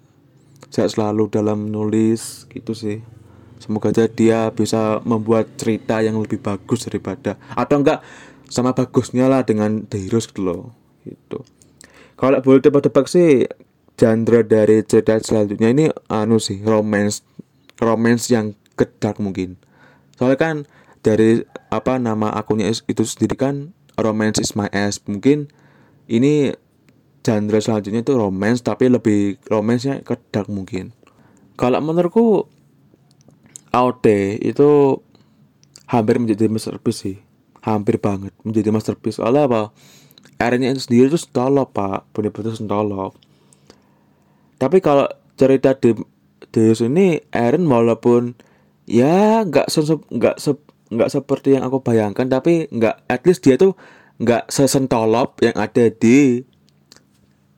sehat 0.71 0.93
selalu 0.93 1.29
dalam 1.31 1.69
nulis 1.69 2.45
gitu 2.51 2.73
sih. 2.73 3.03
Semoga 3.57 3.89
aja 3.89 4.05
dia 4.05 4.53
bisa 4.53 5.01
membuat 5.01 5.57
cerita 5.57 5.99
yang 6.05 6.21
lebih 6.21 6.37
bagus 6.37 6.85
daripada 6.85 7.41
atau 7.57 7.81
enggak 7.81 8.05
sama 8.47 8.71
bagusnya 8.71 9.27
lah 9.27 9.43
dengan 9.43 9.83
The 9.89 9.97
Heroes 9.97 10.29
gitu 10.29 10.45
loh 10.45 10.61
gitu. 11.03 11.41
Kalau 12.17 12.37
boleh 12.41 12.61
tebak-tebak 12.61 13.09
sih 13.09 13.49
genre 13.97 14.41
dari 14.45 14.85
cerita 14.85 15.17
selanjutnya 15.17 15.73
ini 15.73 15.85
anu 16.05 16.37
sih 16.37 16.61
romance 16.61 17.25
romance 17.81 18.29
yang 18.29 18.53
kedak 18.77 19.17
mungkin. 19.17 19.57
Soalnya 20.17 20.37
kan 20.37 20.55
dari 21.01 21.41
apa 21.73 21.97
nama 21.97 22.33
akunnya 22.33 22.69
itu 22.69 23.03
sendiri 23.05 23.37
kan 23.37 23.73
romance 23.97 24.37
is 24.37 24.53
my 24.53 24.69
ass 24.69 25.01
mungkin 25.09 25.49
ini 26.05 26.53
genre 27.27 27.60
selanjutnya 27.60 28.07
itu 28.07 28.15
romance 28.15 28.63
tapi 28.63 28.88
lebih 28.88 29.36
romansnya 29.51 30.00
kedak 30.07 30.48
mungkin. 30.48 30.96
Kalau 31.60 31.84
menurutku 31.84 32.48
AOT 33.75 34.39
itu 34.39 35.03
hampir 35.91 36.24
menjadi 36.24 36.48
masterpiece 36.48 37.00
sih. 37.03 37.17
Hampir 37.60 38.00
banget 38.00 38.31
menjadi 38.48 38.72
masterpiece. 38.72 39.19
Soalnya 39.19 39.51
apa? 39.51 39.62
Airnya 40.39 40.72
itu 40.72 40.88
sendiri 40.88 41.12
itu 41.12 41.19
stolop 41.19 41.75
pak. 41.75 42.07
Bener-bener 42.15 42.55
stolop 42.55 43.19
tapi 44.57 44.81
kalau 44.81 45.05
cerita 45.38 45.77
di 45.77 45.93
Deus 46.50 46.81
ini 46.81 47.22
Eren 47.29 47.69
walaupun 47.69 48.34
ya 48.89 49.46
nggak 49.46 49.69
se 49.69 49.86
nggak 49.86 50.38
se 50.41 50.57
nggak 50.89 51.10
seperti 51.13 51.57
yang 51.57 51.63
aku 51.69 51.86
bayangkan 51.86 52.25
tapi 52.25 52.65
nggak 52.74 53.05
at 53.05 53.22
least 53.29 53.46
dia 53.46 53.55
tuh 53.55 53.77
nggak 54.17 54.50
sesentolop 54.50 55.38
yang 55.46 55.53
ada 55.53 55.93
di 55.93 56.41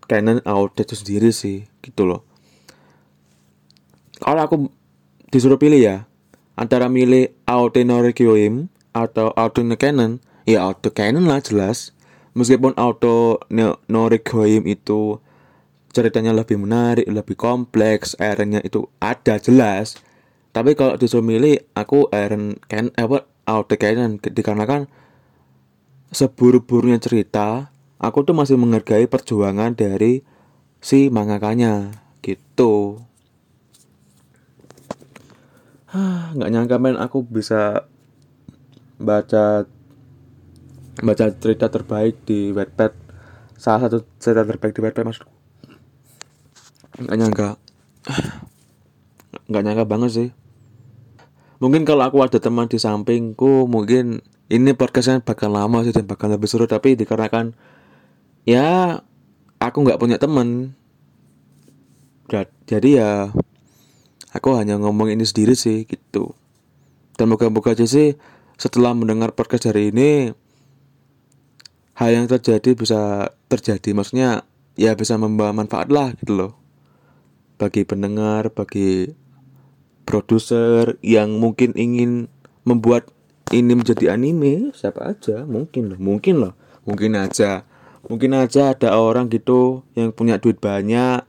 canon 0.10 0.42
AOT 0.42 0.90
itu 0.90 0.96
sendiri 0.98 1.30
sih 1.30 1.70
gitu 1.86 2.10
loh. 2.10 2.26
Kalau 4.20 4.42
aku 4.42 4.56
disuruh 5.30 5.62
pilih 5.62 5.80
ya 5.80 5.98
antara 6.60 6.92
milih 6.92 7.32
Auto 7.48 7.80
Norikyoim 7.80 8.68
atau 8.92 9.32
Auto 9.38 9.64
Canon 9.80 10.20
ya 10.44 10.66
Auto 10.68 10.92
Canon 10.92 11.30
lah 11.30 11.40
jelas. 11.40 11.96
Meskipun 12.34 12.76
Auto 12.76 13.40
Norikyoim 13.88 14.68
itu 14.68 15.22
ceritanya 15.90 16.36
lebih 16.36 16.62
menarik 16.62 17.08
lebih 17.10 17.34
kompleks 17.40 18.14
Aaronnya 18.20 18.60
itu 18.66 18.92
ada 19.00 19.40
jelas. 19.40 19.98
Tapi 20.52 20.74
kalau 20.74 20.98
disuruh 20.98 21.26
milih 21.26 21.62
aku 21.78 22.10
Aaron 22.12 22.58
Ken 22.68 22.92
eh, 22.98 23.06
apa 23.06 23.24
Auto 23.48 23.80
Canon. 23.80 24.20
Dikarenakan 24.20 24.90
seburu-burunya 26.10 26.98
cerita 26.98 27.70
aku 28.00 28.24
tuh 28.24 28.34
masih 28.34 28.56
menghargai 28.56 29.06
perjuangan 29.06 29.76
dari 29.76 30.24
si 30.80 31.12
mangakanya 31.12 31.92
gitu. 32.24 33.04
Nggak 36.34 36.50
nyangka 36.50 36.76
men 36.80 36.96
aku 36.96 37.28
bisa 37.28 37.84
baca 39.00 39.68
baca 41.00 41.26
cerita 41.36 41.68
terbaik 41.68 42.24
di 42.24 42.56
Wattpad. 42.56 42.92
Salah 43.60 43.88
satu 43.88 44.08
cerita 44.20 44.48
terbaik 44.48 44.72
di 44.72 44.82
Wattpad 44.82 45.04
maksudku. 45.04 45.34
Nggak 47.04 47.18
nyangka. 47.20 47.50
Nggak 49.52 49.64
nyangka 49.68 49.86
banget 49.88 50.12
sih. 50.16 50.30
Mungkin 51.60 51.84
kalau 51.84 52.08
aku 52.08 52.24
ada 52.24 52.40
teman 52.40 52.72
di 52.72 52.80
sampingku 52.80 53.68
mungkin 53.68 54.24
ini 54.48 54.72
podcastnya 54.72 55.20
bakal 55.20 55.52
lama 55.52 55.84
sih 55.84 55.92
dan 55.92 56.08
bakal 56.08 56.32
lebih 56.32 56.48
seru 56.48 56.64
tapi 56.72 56.96
dikarenakan 56.96 57.52
ya 58.44 59.00
aku 59.60 59.78
nggak 59.84 60.00
punya 60.00 60.18
teman. 60.22 60.76
Jadi 62.70 63.02
ya 63.02 63.34
aku 64.30 64.50
hanya 64.54 64.78
ngomong 64.78 65.10
ini 65.10 65.26
sendiri 65.26 65.58
sih 65.58 65.90
gitu. 65.90 66.38
Dan 67.18 67.34
moga-moga 67.34 67.74
aja 67.74 67.90
sih 67.90 68.16
setelah 68.56 68.94
mendengar 68.94 69.34
podcast 69.34 69.74
hari 69.74 69.90
ini 69.90 70.32
hal 71.98 72.10
yang 72.14 72.30
terjadi 72.30 72.78
bisa 72.78 73.34
terjadi. 73.50 73.98
Maksudnya 73.98 74.46
ya 74.78 74.94
bisa 74.94 75.18
membawa 75.18 75.52
manfaat 75.52 75.90
lah 75.90 76.14
gitu 76.22 76.38
loh. 76.38 76.52
Bagi 77.58 77.84
pendengar 77.84 78.54
bagi 78.54 79.12
produser 80.06 80.98
yang 81.02 81.38
mungkin 81.42 81.74
ingin 81.74 82.30
membuat 82.66 83.10
ini 83.50 83.74
menjadi 83.74 84.14
anime 84.14 84.74
siapa 84.78 85.14
aja 85.14 85.46
mungkin 85.46 85.94
loh 85.94 86.00
mungkin 86.02 86.36
loh 86.42 86.54
mungkin 86.86 87.18
aja 87.18 87.66
mungkin 88.08 88.38
aja 88.38 88.72
ada 88.78 88.96
orang 88.96 89.28
gitu 89.28 89.84
yang 89.98 90.16
punya 90.16 90.40
duit 90.40 90.62
banyak 90.62 91.26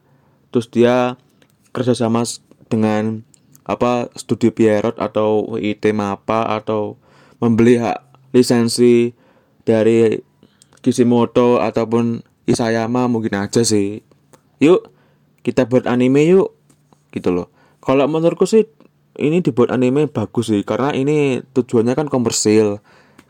terus 0.55 0.71
dia 0.71 1.19
kerjasama 1.75 2.23
dengan 2.71 3.27
apa 3.67 4.11
studi 4.19 4.51
Pierrot 4.51 4.99
atau 4.99 5.59
IT 5.59 5.87
Mapa 5.95 6.47
atau 6.51 6.99
membeli 7.39 7.79
hak 7.79 8.11
lisensi 8.35 9.15
dari 9.63 10.19
Kishimoto 10.81 11.61
ataupun 11.61 12.25
Isayama 12.49 13.07
mungkin 13.07 13.37
aja 13.39 13.63
sih. 13.63 14.03
Yuk, 14.59 14.91
kita 15.47 15.71
buat 15.71 15.87
anime 15.87 16.27
yuk. 16.27 16.51
Gitu 17.15 17.31
loh. 17.31 17.53
Kalau 17.79 18.11
menurutku 18.11 18.49
sih 18.49 18.67
ini 19.21 19.39
dibuat 19.45 19.71
anime 19.71 20.11
bagus 20.11 20.51
sih 20.51 20.67
karena 20.67 20.91
ini 20.91 21.45
tujuannya 21.55 21.95
kan 21.95 22.07
komersil. 22.11 22.83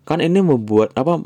Kan 0.08 0.24
ini 0.24 0.40
membuat 0.40 0.96
apa 0.96 1.20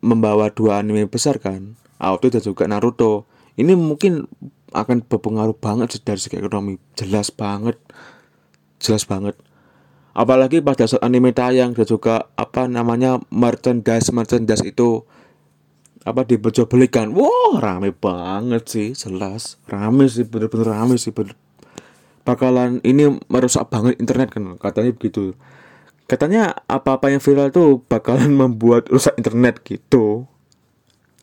membawa 0.00 0.52
dua 0.52 0.80
anime 0.80 1.08
besar 1.08 1.40
kan. 1.40 1.76
Auto 2.00 2.32
dan 2.32 2.40
juga 2.40 2.64
Naruto. 2.64 3.28
Ini 3.60 3.76
mungkin 3.76 4.24
akan 4.72 5.04
berpengaruh 5.04 5.56
banget 5.56 6.00
dari 6.00 6.20
segi 6.20 6.40
ekonomi. 6.40 6.80
Jelas 6.96 7.28
banget. 7.28 7.76
Jelas 8.80 9.04
banget 9.04 9.36
apalagi 10.20 10.58
pada 10.60 10.86
saat 10.86 11.02
anime 11.06 11.30
tayang 11.30 11.74
dan 11.74 11.86
juga 11.86 12.28
apa 12.34 12.66
namanya 12.66 13.22
merchandise 13.30 14.10
merchandise 14.10 14.62
itu 14.66 15.06
apa 16.02 16.24
diperjualbelikan 16.26 17.12
wow 17.12 17.60
rame 17.60 17.94
banget 17.94 18.64
sih 18.66 18.88
jelas 18.96 19.60
rame 19.70 20.08
sih 20.08 20.26
bener-bener 20.26 20.72
rame 20.72 20.96
sih 20.96 21.12
bener. 21.12 21.36
bakalan 22.24 22.82
ini 22.82 23.20
merusak 23.30 23.68
banget 23.70 24.00
internet 24.00 24.32
kan 24.34 24.56
katanya 24.58 24.92
begitu 24.96 25.36
katanya 26.10 26.58
apa-apa 26.66 27.14
yang 27.14 27.22
viral 27.22 27.54
tuh 27.54 27.86
bakalan 27.86 28.34
membuat 28.34 28.90
rusak 28.90 29.14
internet 29.14 29.62
gitu. 29.62 30.26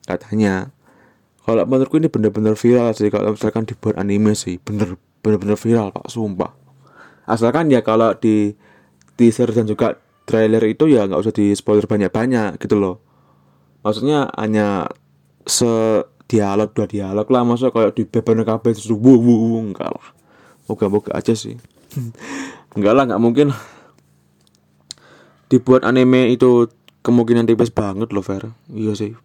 Katanya. 0.07 0.71
Kalau 1.43 1.63
menurutku 1.67 1.99
ini 1.99 2.07
bener-bener 2.07 2.55
viral 2.55 2.95
sih 2.95 3.11
kalau 3.11 3.35
misalkan 3.35 3.67
dibuat 3.67 3.99
anime 3.99 4.31
sih. 4.31 4.63
Bener 4.63 4.95
bener-bener 5.19 5.59
viral 5.59 5.91
pak 5.91 6.07
sumpah. 6.07 6.55
Asalkan 7.27 7.67
ya 7.67 7.83
kalau 7.83 8.15
di 8.15 8.55
teaser 9.19 9.51
dan 9.51 9.67
juga 9.67 9.99
trailer 10.23 10.63
itu 10.63 10.87
ya 10.87 11.03
nggak 11.03 11.19
usah 11.19 11.35
di 11.35 11.51
spoiler 11.51 11.83
banyak-banyak 11.83 12.55
gitu 12.55 12.79
loh. 12.79 13.03
Maksudnya 13.83 14.31
hanya 14.39 14.87
se 15.43 15.67
dialog 16.31 16.71
dua 16.71 16.87
dialog 16.87 17.27
lah. 17.27 17.43
Masa 17.43 17.71
kayak 17.71 17.95
di 17.95 18.07
beban 18.07 18.43
kabel 18.47 18.71
terus 18.71 18.91
wuh 18.91 19.19
wuh 19.19 19.63
enggak 19.67 19.91
lah. 19.91 20.07
Moga-moga 20.67 21.15
aja 21.15 21.31
sih. 21.31 21.55
Enggak 22.75 22.93
lah 22.93 23.03
nggak 23.07 23.23
mungkin 23.23 23.55
dibuat 25.47 25.87
anime 25.87 26.31
itu 26.31 26.67
kemungkinan 27.03 27.47
tipis 27.47 27.71
banget 27.71 28.11
loh 28.11 28.23
Fer. 28.23 28.51
Iya 28.71 28.93
sih. 28.95 29.15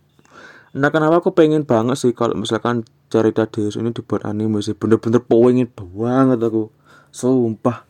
Nah 0.72 0.88
kenapa 0.88 1.20
aku 1.20 1.36
pengen 1.36 1.68
banget 1.68 2.00
sih 2.00 2.16
kalau 2.16 2.38
misalkan 2.38 2.86
cerita 3.12 3.44
Deus 3.50 3.76
ini 3.76 3.92
dibuat 3.92 4.24
anime 4.24 4.62
sih? 4.64 4.72
Bener-bener 4.72 5.20
pengen 5.20 5.68
banget 5.68 6.38
aku. 6.40 6.70
Sumpah. 7.12 7.84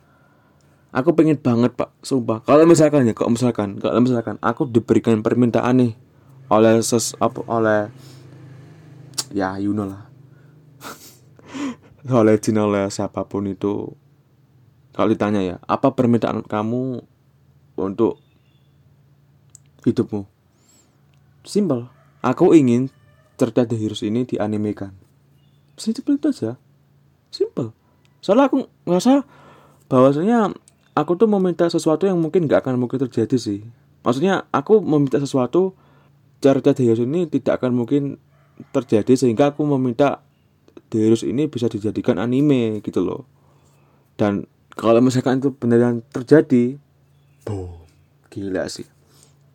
Aku 0.92 1.14
pengen 1.14 1.38
banget 1.38 1.76
pak. 1.76 1.92
Sumpah. 2.02 2.42
Kalau 2.42 2.64
misalkan 2.66 3.06
ya 3.06 3.14
kalau 3.14 3.30
misalkan 3.36 3.78
kalau 3.78 4.00
misalkan 4.02 4.36
aku 4.42 4.66
diberikan 4.66 5.20
permintaan 5.22 5.78
nih 5.78 5.92
oleh 6.52 6.84
ses 6.84 7.16
apa 7.16 7.40
oleh 7.48 7.88
ya 9.32 9.56
you 9.60 9.72
know 9.76 9.88
lah. 9.88 10.08
Oleh 12.10 12.34
jin 12.42 12.58
oleh 12.58 12.90
siapa 12.90 13.22
pun 13.30 13.46
itu. 13.46 13.94
Kalau 14.90 15.08
ditanya 15.08 15.40
ya 15.40 15.56
apa 15.64 15.94
permintaan 15.94 16.42
kamu 16.42 17.06
untuk 17.78 18.21
hidupmu. 19.86 20.26
Simple. 21.42 21.90
Aku 22.22 22.54
ingin 22.54 22.90
cerita 23.34 23.66
The 23.66 23.74
Heroes 23.74 24.06
ini 24.06 24.22
dianimekan. 24.22 24.94
Simple 25.74 26.18
itu 26.18 26.30
aja. 26.30 26.54
Simple. 27.34 27.74
Soalnya 28.22 28.46
aku 28.46 28.70
ngerasa 28.86 29.26
bahwasanya 29.90 30.54
aku 30.94 31.18
tuh 31.18 31.26
meminta 31.26 31.66
sesuatu 31.66 32.06
yang 32.06 32.22
mungkin 32.22 32.46
gak 32.46 32.62
akan 32.62 32.78
mungkin 32.78 33.02
terjadi 33.02 33.34
sih. 33.34 33.66
Maksudnya 34.06 34.46
aku 34.54 34.78
meminta 34.78 35.18
sesuatu 35.18 35.74
cerita 36.38 36.74
Deus 36.74 37.02
ini 37.02 37.26
tidak 37.26 37.62
akan 37.62 37.82
mungkin 37.82 38.18
terjadi 38.70 39.14
sehingga 39.18 39.54
aku 39.54 39.66
meminta 39.66 40.22
Deus 40.90 41.26
ini 41.26 41.50
bisa 41.50 41.66
dijadikan 41.66 42.22
anime 42.22 42.78
gitu 42.86 43.02
loh. 43.02 43.26
Dan 44.14 44.46
kalau 44.78 45.02
misalkan 45.02 45.42
itu 45.42 45.50
beneran 45.50 46.06
terjadi 46.14 46.78
boom. 47.42 47.82
Gila 48.32 48.64
sih 48.70 48.88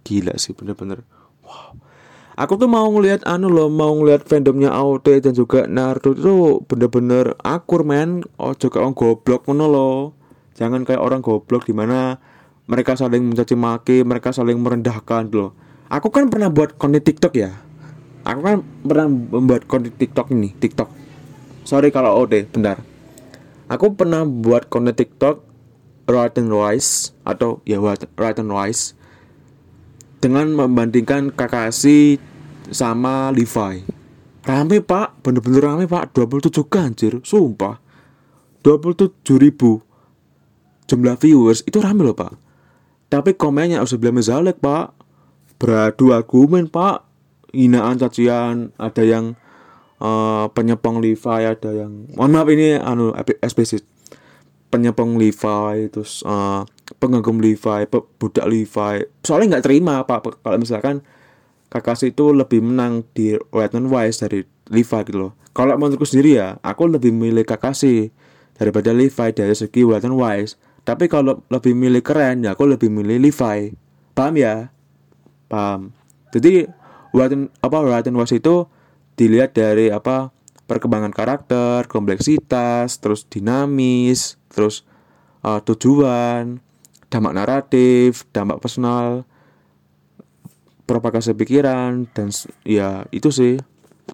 gila 0.08 0.40
sih 0.40 0.56
bener-bener. 0.56 1.04
Wow 1.44 1.76
aku 2.38 2.54
tuh 2.56 2.70
mau 2.70 2.86
ngelihat 2.94 3.26
anu 3.26 3.50
loh 3.50 3.68
mau 3.68 3.92
ngelihat 3.98 4.30
fandomnya 4.30 4.70
AOT 4.70 5.26
dan 5.26 5.34
juga 5.34 5.66
Naruto 5.66 6.14
itu 6.14 6.62
bener-bener 6.70 7.34
akur 7.42 7.82
men. 7.82 8.22
Oh 8.38 8.54
juga 8.54 8.86
orang 8.86 8.94
goblok 8.94 9.50
mana 9.50 9.66
loh. 9.66 10.14
Jangan 10.56 10.86
kayak 10.86 11.02
orang 11.02 11.26
goblok 11.26 11.66
di 11.66 11.74
mana 11.74 12.22
mereka 12.70 12.94
saling 12.94 13.34
mencaci 13.34 13.58
maki 13.58 14.06
mereka 14.06 14.30
saling 14.32 14.62
merendahkan 14.62 15.28
loh. 15.34 15.58
Aku 15.90 16.14
kan 16.14 16.30
pernah 16.30 16.54
buat 16.54 16.78
konten 16.78 17.02
TikTok 17.02 17.34
ya. 17.36 17.52
Aku 18.24 18.40
kan 18.46 18.62
pernah 18.86 19.10
membuat 19.10 19.66
konten 19.66 19.92
TikTok 19.92 20.30
ini 20.32 20.54
TikTok. 20.54 20.88
Sorry 21.66 21.90
kalau 21.92 22.24
OD 22.24 22.48
bentar. 22.54 22.80
Aku 23.68 23.96
pernah 24.00 24.24
buat 24.24 24.72
konten 24.72 24.96
TikTok 24.96 25.44
right 26.08 26.36
and 26.40 26.52
atau 27.28 27.60
ya 27.68 27.84
right 27.84 28.40
and 28.40 28.52
dengan 30.18 30.50
membandingkan 30.54 31.34
Kakashi 31.34 32.18
sama 32.72 33.30
Levi. 33.32 33.84
Rame 34.48 34.78
pak. 34.80 35.22
Bener-bener 35.24 35.62
rame 35.64 35.86
pak. 35.86 36.16
27 36.16 36.68
ganjir 36.68 37.14
sumpah. 37.22 37.80
27 38.64 39.24
ribu 39.40 39.80
jumlah 40.88 41.20
viewers 41.20 41.64
itu 41.68 41.80
rame 41.84 42.04
loh 42.04 42.16
pak. 42.16 42.36
Tapi 43.08 43.36
komennya 43.36 43.80
harus 43.84 43.96
bilang 44.00 44.20
mezalek 44.20 44.60
pak. 44.60 44.96
Beradu 45.60 46.16
argumen 46.16 46.72
pak. 46.72 47.04
Hinaan 47.56 47.96
cacian 47.96 48.76
ada 48.76 49.04
yang 49.08 49.40
uh, 50.02 50.46
penyepong 50.54 51.02
Levi 51.02 51.42
ada 51.48 51.72
yang 51.74 52.10
mohon 52.14 52.32
maaf 52.34 52.48
ini 52.52 52.78
anu 52.78 53.14
eksplisit 53.42 53.86
penyepong 54.68 55.16
Levi 55.16 55.88
terus 55.88 56.22
uh, 56.28 56.68
pengagum 57.00 57.40
Levi 57.40 57.88
budak 58.20 58.46
Levi. 58.48 58.94
Soalnya 59.24 59.58
nggak 59.58 59.66
terima 59.66 60.04
pak 60.04 60.44
kalau 60.44 60.58
misalkan 60.60 61.04
Kakashi 61.68 62.16
itu 62.16 62.32
lebih 62.32 62.64
menang 62.64 63.04
di 63.12 63.36
White 63.52 63.76
Wise 63.76 64.24
dari 64.24 64.40
Levi 64.72 65.00
gitu 65.04 65.20
loh. 65.20 65.32
Kalau 65.52 65.76
menurutku 65.76 66.08
sendiri 66.08 66.40
ya 66.40 66.60
aku 66.64 66.88
lebih 66.88 67.12
milih 67.12 67.44
Kakashi 67.44 68.12
daripada 68.56 68.96
Levi 68.96 69.28
dari 69.36 69.56
segi 69.56 69.84
White 69.84 70.08
Wise 70.08 70.56
tapi 70.88 71.12
kalau 71.12 71.44
lebih 71.52 71.76
milih 71.76 72.00
keren 72.00 72.48
ya 72.48 72.56
aku 72.56 72.68
lebih 72.68 72.88
milih 72.88 73.20
Levi. 73.20 73.76
Paham 74.16 74.34
ya? 74.40 74.72
Paham. 75.52 75.92
Jadi 76.32 76.68
White 77.12 77.52
apa 77.64 77.78
White 77.84 78.12
Was 78.16 78.32
itu 78.32 78.68
dilihat 79.20 79.58
dari 79.58 79.92
apa 79.92 80.32
perkembangan 80.68 81.16
karakter, 81.16 81.88
kompleksitas, 81.88 83.00
terus 83.00 83.24
dinamis, 83.26 84.36
terus 84.52 84.84
uh, 85.42 85.64
tujuan, 85.64 86.60
dampak 87.08 87.34
naratif, 87.34 88.28
dampak 88.36 88.60
personal, 88.60 89.24
propagasi 90.84 91.36
pikiran 91.36 92.08
dan 92.12 92.32
ya 92.68 93.08
itu 93.16 93.32
sih. 93.32 93.56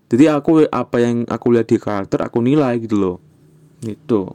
Jadi 0.09 0.25
aku 0.29 0.65
apa 0.69 0.97
yang 1.01 1.25
aku 1.29 1.53
lihat 1.53 1.69
di 1.69 1.77
karakter 1.77 2.21
aku 2.25 2.41
nilai 2.41 2.81
gitu 2.81 2.97
loh. 2.97 3.17
Itu. 3.85 4.33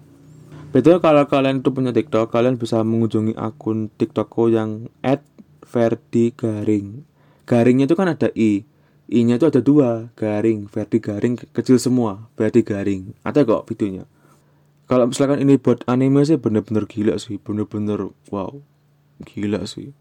Betul 0.70 1.00
kalau 1.00 1.24
kalian 1.26 1.64
itu 1.64 1.72
punya 1.72 1.90
TikTok, 1.90 2.30
kalian 2.30 2.60
bisa 2.60 2.84
mengunjungi 2.84 3.34
akun 3.34 3.88
TikTokku 3.96 4.52
yang 4.52 4.86
@verdi_garing. 5.64 7.02
Garingnya 7.48 7.88
itu 7.88 7.96
kan 7.96 8.12
ada 8.12 8.28
i. 8.36 8.68
I-nya 9.08 9.40
itu 9.40 9.48
ada 9.48 9.64
dua, 9.64 10.12
garing, 10.14 10.68
Verdi 10.68 11.00
garing 11.00 11.40
kecil 11.56 11.80
semua, 11.80 12.28
Verdi 12.36 12.60
garing. 12.60 13.16
Ada 13.24 13.44
kok 13.48 13.64
videonya. 13.64 14.04
Kalau 14.84 15.08
misalkan 15.08 15.40
ini 15.40 15.56
buat 15.56 15.84
anime 15.88 16.24
sih 16.28 16.36
bener-bener 16.36 16.84
gila 16.84 17.16
sih, 17.16 17.40
bener-bener 17.40 18.12
wow, 18.28 18.52
gila 19.24 19.64
sih. 19.64 19.96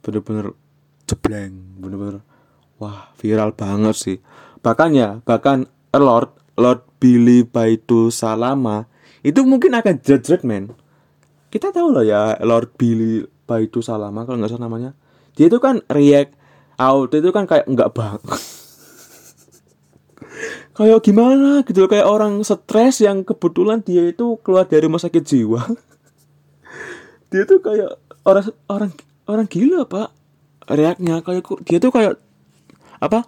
Bener-bener 0.00 0.56
jebleng, 1.04 1.76
bener-bener 1.76 2.24
wah 2.80 3.12
viral 3.20 3.52
banget 3.52 3.96
sih. 3.96 4.18
Bahkan 4.64 4.90
ya, 4.96 5.20
bahkan 5.24 5.68
Lord 5.92 6.36
Lord 6.56 6.84
Billy 6.96 7.44
Baitu 7.44 8.08
Salama 8.08 8.88
itu 9.20 9.44
mungkin 9.44 9.76
akan 9.76 10.00
judge 10.00 10.40
man 10.44 10.72
kita 11.52 11.72
tahu 11.72 11.92
loh 11.92 12.04
ya 12.04 12.36
Lord 12.44 12.76
Billy 12.76 13.24
Baitu 13.48 13.80
Salama 13.80 14.24
kalau 14.28 14.40
nggak 14.40 14.52
salah 14.52 14.68
namanya 14.68 14.90
dia 15.36 15.48
itu 15.48 15.60
kan 15.60 15.84
react 15.92 16.35
out 16.76 17.10
itu 17.12 17.28
kan 17.32 17.44
kayak 17.48 17.66
nggak 17.68 17.90
bang. 17.92 18.20
Kayak 20.76 21.08
gimana 21.08 21.64
gitu 21.64 21.88
kayak 21.88 22.04
orang 22.04 22.44
stres 22.44 23.00
yang 23.00 23.24
kebetulan 23.24 23.80
dia 23.80 24.12
itu 24.12 24.36
keluar 24.44 24.68
dari 24.68 24.84
rumah 24.84 25.00
sakit 25.00 25.24
jiwa. 25.24 25.64
Dia 27.32 27.48
tuh 27.48 27.64
kayak 27.64 27.96
orang 28.28 28.44
orang 28.68 28.92
orang 29.24 29.46
gila 29.48 29.88
pak. 29.88 30.12
Reaknya 30.68 31.24
kayak 31.24 31.48
dia 31.64 31.80
tuh 31.80 31.88
kayak 31.88 32.20
apa 33.00 33.24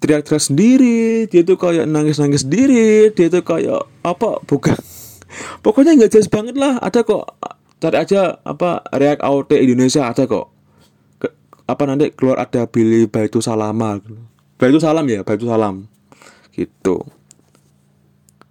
teriak-teriak 0.00 0.40
sendiri 0.40 1.28
dia 1.28 1.40
tuh 1.44 1.56
kayak 1.56 1.88
nangis-nangis 1.88 2.44
sendiri 2.46 3.10
dia 3.12 3.26
tuh 3.26 3.42
kayak 3.42 3.90
apa 4.06 4.38
bukan. 4.46 4.78
Pokoknya 5.64 5.98
nggak 5.98 6.12
jelas 6.14 6.30
banget 6.30 6.54
lah 6.54 6.78
ada 6.78 7.02
kok 7.02 7.34
cari 7.80 7.96
aja 7.96 8.38
apa 8.44 8.84
react 8.94 9.24
out 9.24 9.48
Indonesia 9.52 10.06
ada 10.06 10.28
kok 10.28 10.59
apa 11.70 11.86
nanti 11.86 12.10
keluar 12.10 12.42
ada 12.42 12.66
Billy 12.66 13.06
Baitu 13.06 13.38
Salama 13.38 14.02
Baitu 14.60 14.76
Salam 14.76 15.08
ya 15.08 15.24
Baitu 15.24 15.48
Salam. 15.48 15.88
Gitu. 16.52 17.00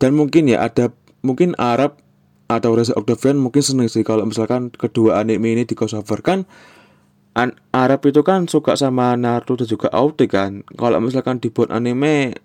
Dan 0.01 0.17
mungkin 0.17 0.49
ya 0.49 0.65
ada 0.65 0.89
mungkin 1.21 1.53
Arab 1.61 2.01
atau 2.49 2.73
Reza 2.73 2.97
Octavian 2.97 3.37
mungkin 3.37 3.61
seneng 3.61 3.91
sih 3.91 4.01
kalau 4.01 4.25
misalkan 4.25 4.73
kedua 4.73 5.21
anime 5.21 5.53
ini 5.53 5.63
di 5.69 5.77
crossover. 5.77 6.25
Kan 6.25 6.49
an 7.37 7.53
Arab 7.69 8.01
itu 8.09 8.25
kan 8.25 8.49
suka 8.49 8.73
sama 8.73 9.13
Naruto 9.13 9.61
dan 9.61 9.69
juga 9.69 9.93
Aute 9.93 10.25
kan. 10.25 10.65
Kalau 10.73 10.97
misalkan 10.97 11.37
dibuat 11.37 11.69
anime 11.69 12.39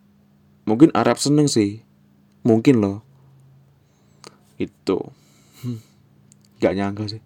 mungkin 0.68 0.92
Arab 0.92 1.16
seneng 1.16 1.48
sih. 1.48 1.80
Mungkin 2.44 2.84
loh. 2.84 3.00
Itu 4.60 5.14
hmm, 5.64 5.80
nggak 6.60 6.74
nyangka 6.76 7.04
sih 7.16 7.22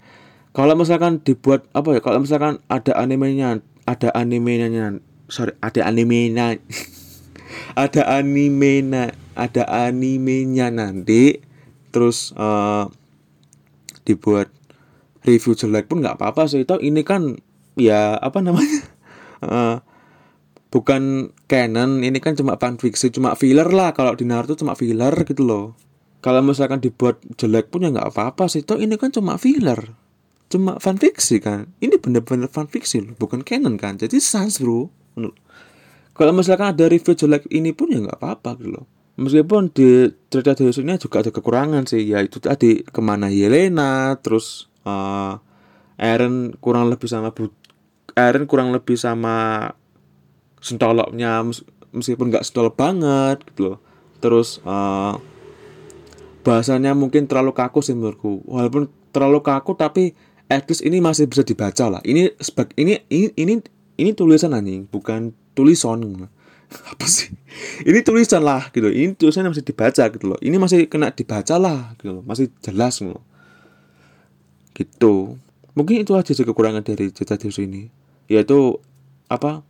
kalau 0.59 0.75
misalkan 0.75 1.23
dibuat 1.23 1.71
apa 1.71 1.95
ya 1.95 2.01
kalau 2.03 2.19
misalkan 2.19 2.59
ada 2.67 2.99
animenya 2.99 3.63
ada 3.87 4.11
animenya 4.19 4.99
sorry 5.31 5.55
ada 5.63 5.87
animenya 5.87 6.59
ada 7.87 8.03
animenya 8.11 9.15
ada 9.39 9.63
animenya 9.71 10.75
nanti 10.75 11.39
terus 11.95 12.35
uh, 12.35 12.91
dibuat 14.03 14.51
review 15.23 15.55
jelek 15.55 15.87
pun 15.87 16.03
nggak 16.03 16.19
apa-apa 16.19 16.51
sih. 16.51 16.67
Itu 16.67 16.83
ini 16.83 17.07
kan 17.07 17.39
ya 17.79 18.19
apa 18.19 18.43
namanya 18.43 18.83
uh, 19.47 19.77
bukan 20.75 21.33
canon 21.47 22.03
ini 22.03 22.19
kan 22.19 22.35
cuma 22.35 22.59
fanfiction 22.59 23.15
cuma 23.15 23.39
filler 23.39 23.71
lah. 23.71 23.95
Kalau 23.95 24.19
di 24.19 24.27
Naruto 24.27 24.59
cuma 24.59 24.75
filler 24.75 25.15
gitu 25.23 25.47
loh. 25.47 25.79
Kalau 26.19 26.43
misalkan 26.43 26.83
dibuat 26.83 27.23
jelek 27.39 27.71
pun 27.71 27.87
ya 27.87 27.95
nggak 27.95 28.11
apa-apa 28.11 28.51
sih. 28.51 28.67
Toh 28.67 28.81
ini 28.81 28.99
kan 28.99 29.15
cuma 29.15 29.39
filler 29.39 30.08
cuma 30.49 30.81
fanfiksi 30.81 31.41
kan? 31.41 31.73
Ini 31.79 32.01
bener-bener 32.01 32.49
fanfiksi 32.49 33.05
loh 33.05 33.15
bukan 33.17 33.45
canon 33.45 33.77
kan? 33.77 34.01
Jadi 34.01 34.21
sans 34.21 34.61
bro. 34.61 34.89
Kalau 36.19 36.33
misalkan 36.35 36.75
ada 36.75 36.91
review 36.91 37.15
jelek 37.15 37.47
ini 37.55 37.71
pun 37.71 37.95
ya 37.95 38.03
nggak 38.03 38.19
apa-apa 38.19 38.59
gitu 38.59 38.75
loh. 38.75 38.87
Meskipun 39.19 39.71
di 39.75 40.11
cerita 40.31 40.55
ini 40.59 40.95
juga 40.99 41.23
ada 41.23 41.31
kekurangan 41.31 41.87
sih. 41.87 42.03
Ya 42.07 42.23
itu 42.23 42.39
tadi 42.39 42.83
ke 42.83 43.01
mana 43.03 43.31
Yelena 43.31 44.19
terus 44.19 44.71
uh, 44.87 45.39
Eren 45.99 46.55
kurang 46.63 46.91
lebih 46.91 47.11
sama 47.11 47.35
Bu 47.35 47.51
Eren 48.15 48.47
kurang 48.47 48.71
lebih 48.71 48.95
sama 48.99 49.67
sentoloknya 50.59 51.43
meskipun 51.95 52.31
nggak 52.31 52.47
sentol 52.47 52.71
banget 52.75 53.43
gitu 53.51 53.75
loh. 53.75 53.79
Terus 54.19 54.63
uh, 54.67 55.19
bahasanya 56.47 56.95
mungkin 56.95 57.27
terlalu 57.27 57.55
kaku 57.55 57.83
sih 57.83 57.95
menurutku. 57.95 58.43
Walaupun 58.47 58.91
terlalu 59.11 59.43
kaku 59.43 59.75
tapi 59.75 60.15
at 60.49 60.65
least 60.67 60.83
ini 60.83 60.99
masih 60.99 61.29
bisa 61.29 61.45
dibaca 61.45 61.87
lah. 61.93 62.01
Ini 62.03 62.35
sebag 62.41 62.73
ini 62.81 63.05
ini 63.13 63.29
ini 63.37 63.55
ini 64.01 64.11
tulisan 64.17 64.57
anjing 64.57 64.89
bukan 64.89 65.37
tulisan. 65.53 66.01
Apa 66.93 67.07
sih? 67.09 67.33
Ini 67.85 68.01
tulisan 68.05 68.45
lah 68.45 68.73
gitu. 68.73 68.89
Ini 68.89 69.17
tulisan 69.17 69.49
masih 69.49 69.65
dibaca 69.65 70.05
gitu 70.09 70.25
loh. 70.25 70.41
Ini 70.41 70.57
masih 70.57 70.89
kena 70.89 71.13
dibaca 71.13 71.57
lah 71.61 71.97
gitu 72.01 72.21
loh. 72.21 72.25
Masih 72.25 72.53
jelas 72.65 73.01
loh. 73.05 73.25
Gitu. 74.73 75.37
Mungkin 75.77 76.03
itu 76.03 76.13
aja 76.17 76.33
sih 76.33 76.45
kekurangan 76.45 76.85
dari 76.85 77.13
cerita 77.13 77.37
di 77.37 77.49
ini. 77.65 77.89
Yaitu 78.29 78.81
apa? 79.29 79.65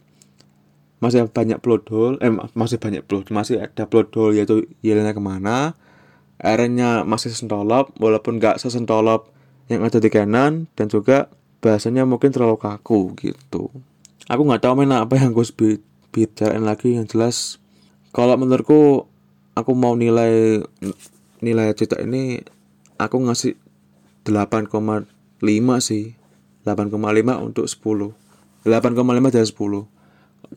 Masih 0.98 1.30
banyak 1.30 1.62
plot 1.62 1.86
hole 1.94 2.18
eh 2.18 2.30
masih 2.58 2.82
banyak 2.82 3.06
plot 3.06 3.30
masih 3.30 3.62
ada 3.62 3.86
plot 3.86 4.10
hole 4.18 4.34
yaitu 4.34 4.66
Yelena 4.82 5.14
ke 5.14 5.22
mana? 5.22 5.78
Airnya 6.42 7.06
masih 7.06 7.34
sentolop 7.34 7.94
walaupun 7.98 8.42
gak 8.42 8.58
sesentolop 8.62 9.30
yang 9.68 9.84
ada 9.84 10.00
di 10.00 10.08
kanan 10.08 10.66
dan 10.74 10.88
juga 10.88 11.28
bahasanya 11.60 12.08
mungkin 12.08 12.32
terlalu 12.32 12.56
kaku 12.56 13.16
gitu. 13.20 13.68
Aku 14.28 14.42
nggak 14.44 14.64
tahu 14.64 14.84
mana 14.84 15.04
apa 15.04 15.16
yang 15.16 15.32
gue 15.32 15.44
bicarain 16.12 16.64
lagi. 16.64 16.96
Yang 16.96 17.06
jelas 17.16 17.36
kalau 18.12 18.36
menurutku 18.36 19.08
aku 19.56 19.72
mau 19.76 19.96
nilai 19.96 20.64
nilai 21.44 21.66
cerita 21.76 22.00
ini 22.00 22.40
aku 22.96 23.16
ngasih 23.28 23.54
8,5 24.24 24.72
sih. 25.80 26.16
8,5 26.68 27.00
untuk 27.40 27.64
10 27.64 28.12
8,5 28.68 29.32
dari 29.32 29.48
10 29.48 29.88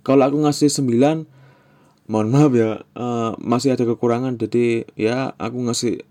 kalau 0.04 0.24
aku 0.28 0.38
ngasih 0.44 0.68
9 0.68 2.12
mohon 2.12 2.28
maaf 2.28 2.52
ya 2.52 2.84
uh, 3.00 3.32
masih 3.40 3.76
ada 3.76 3.88
kekurangan. 3.88 4.36
Jadi 4.36 4.84
ya 5.00 5.32
aku 5.40 5.64
ngasih 5.68 6.04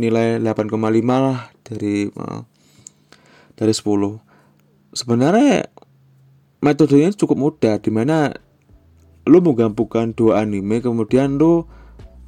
nilai 0.00 0.40
8,5 0.40 0.80
lah 1.06 1.52
dari 1.60 2.08
uh, 2.08 2.40
dari 3.54 3.72
10 3.76 3.84
sebenarnya 4.96 5.68
metodenya 6.64 7.12
cukup 7.12 7.36
mudah 7.36 7.76
di 7.78 7.92
mana 7.92 8.32
lu 9.28 9.38
menggabungkan 9.44 10.16
dua 10.16 10.42
anime 10.42 10.80
kemudian 10.80 11.36
lu 11.36 11.68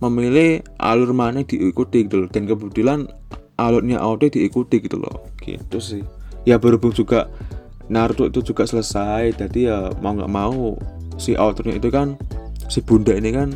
memilih 0.03 0.67
alur 0.83 1.15
mana 1.15 1.47
yang 1.47 1.49
diikuti 1.49 2.05
gitu 2.05 2.27
loh. 2.27 2.29
Dan 2.29 2.51
kebetulan 2.51 3.07
alurnya 3.55 4.03
auto 4.03 4.27
diikuti 4.27 4.83
gitu 4.83 4.99
loh. 4.99 5.31
Gitu 5.39 5.79
sih. 5.79 6.03
Ya 6.43 6.59
berhubung 6.59 6.91
juga 6.91 7.31
Naruto 7.87 8.27
itu 8.27 8.41
juga 8.55 8.65
selesai 8.65 9.37
jadi 9.37 9.61
ya 9.69 9.79
mau 10.01 10.17
nggak 10.17 10.33
mau 10.33 10.79
si 11.21 11.37
autornya 11.37 11.77
itu 11.77 11.93
kan 11.93 12.17
si 12.71 12.81
bunda 12.81 13.13
ini 13.13 13.35
kan 13.35 13.53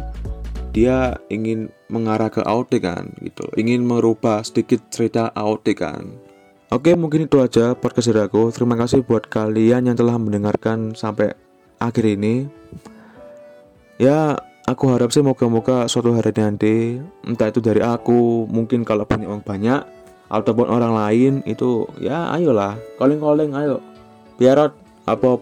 dia 0.77 1.17
ingin 1.33 1.73
mengarah 1.89 2.29
ke 2.29 2.45
Audi 2.45 2.85
kan 2.85 3.09
gitu. 3.25 3.49
Ingin 3.57 3.89
merubah 3.89 4.45
sedikit 4.45 4.85
cerita 4.93 5.33
Audi 5.33 5.73
kan. 5.73 6.21
Oke 6.69 6.93
mungkin 6.93 7.25
itu 7.25 7.41
aja 7.41 7.73
podcast 7.73 8.13
dari 8.13 8.29
aku. 8.29 8.53
Terima 8.53 8.77
kasih 8.77 9.01
buat 9.01 9.25
kalian 9.25 9.89
yang 9.89 9.97
telah 9.97 10.21
mendengarkan 10.21 10.93
sampai 10.93 11.33
akhir 11.81 12.05
ini. 12.05 12.45
Ya 13.97 14.37
aku 14.69 14.93
harap 14.93 15.17
sih 15.17 15.25
moga-moga 15.25 15.89
suatu 15.89 16.13
hari 16.13 16.37
nanti 16.37 17.01
entah 17.25 17.49
itu 17.49 17.65
dari 17.65 17.81
aku 17.81 18.45
mungkin 18.45 18.85
kalau 18.85 19.09
punya 19.09 19.33
uang 19.33 19.41
banyak 19.41 19.81
ataupun 20.29 20.69
orang 20.69 20.93
lain 20.93 21.33
itu 21.49 21.89
ya 21.97 22.37
ayolah. 22.37 22.77
Calling 23.01 23.25
calling 23.25 23.57
ayo. 23.57 23.81
Biar 24.37 24.77
apa 25.09 25.41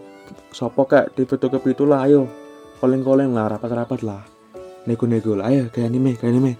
sopo 0.55 0.87
kayak 0.87 1.11
di 1.19 1.27
ke 1.27 1.83
lah 1.83 2.07
ayo. 2.07 2.31
Koleng-koleng 2.79 3.35
lah 3.35 3.51
rapat-rapat 3.51 3.99
lah 4.03 4.34
nego-nego 4.85 5.37
lah 5.37 5.49
ayo 5.51 5.69
kayak 5.69 5.89
anime 5.91 6.17
kayak 6.17 6.31
anime. 6.33 6.51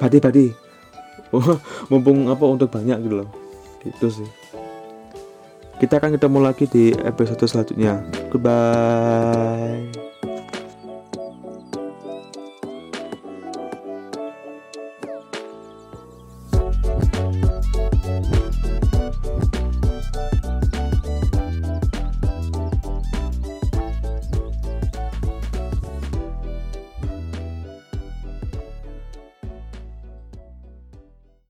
Badi 0.00 0.18
badi 0.20 0.46
oh, 1.36 1.58
mumpung 1.90 2.28
apa 2.30 2.44
untuk 2.46 2.70
banyak 2.70 3.00
gitu 3.04 3.24
loh. 3.24 3.28
Gitu 3.82 4.06
sih. 4.22 4.28
Kita 5.80 5.98
akan 5.98 6.14
ketemu 6.14 6.38
lagi 6.38 6.64
di 6.70 6.94
episode 6.94 7.44
selanjutnya. 7.44 8.00
Goodbye 8.30 9.93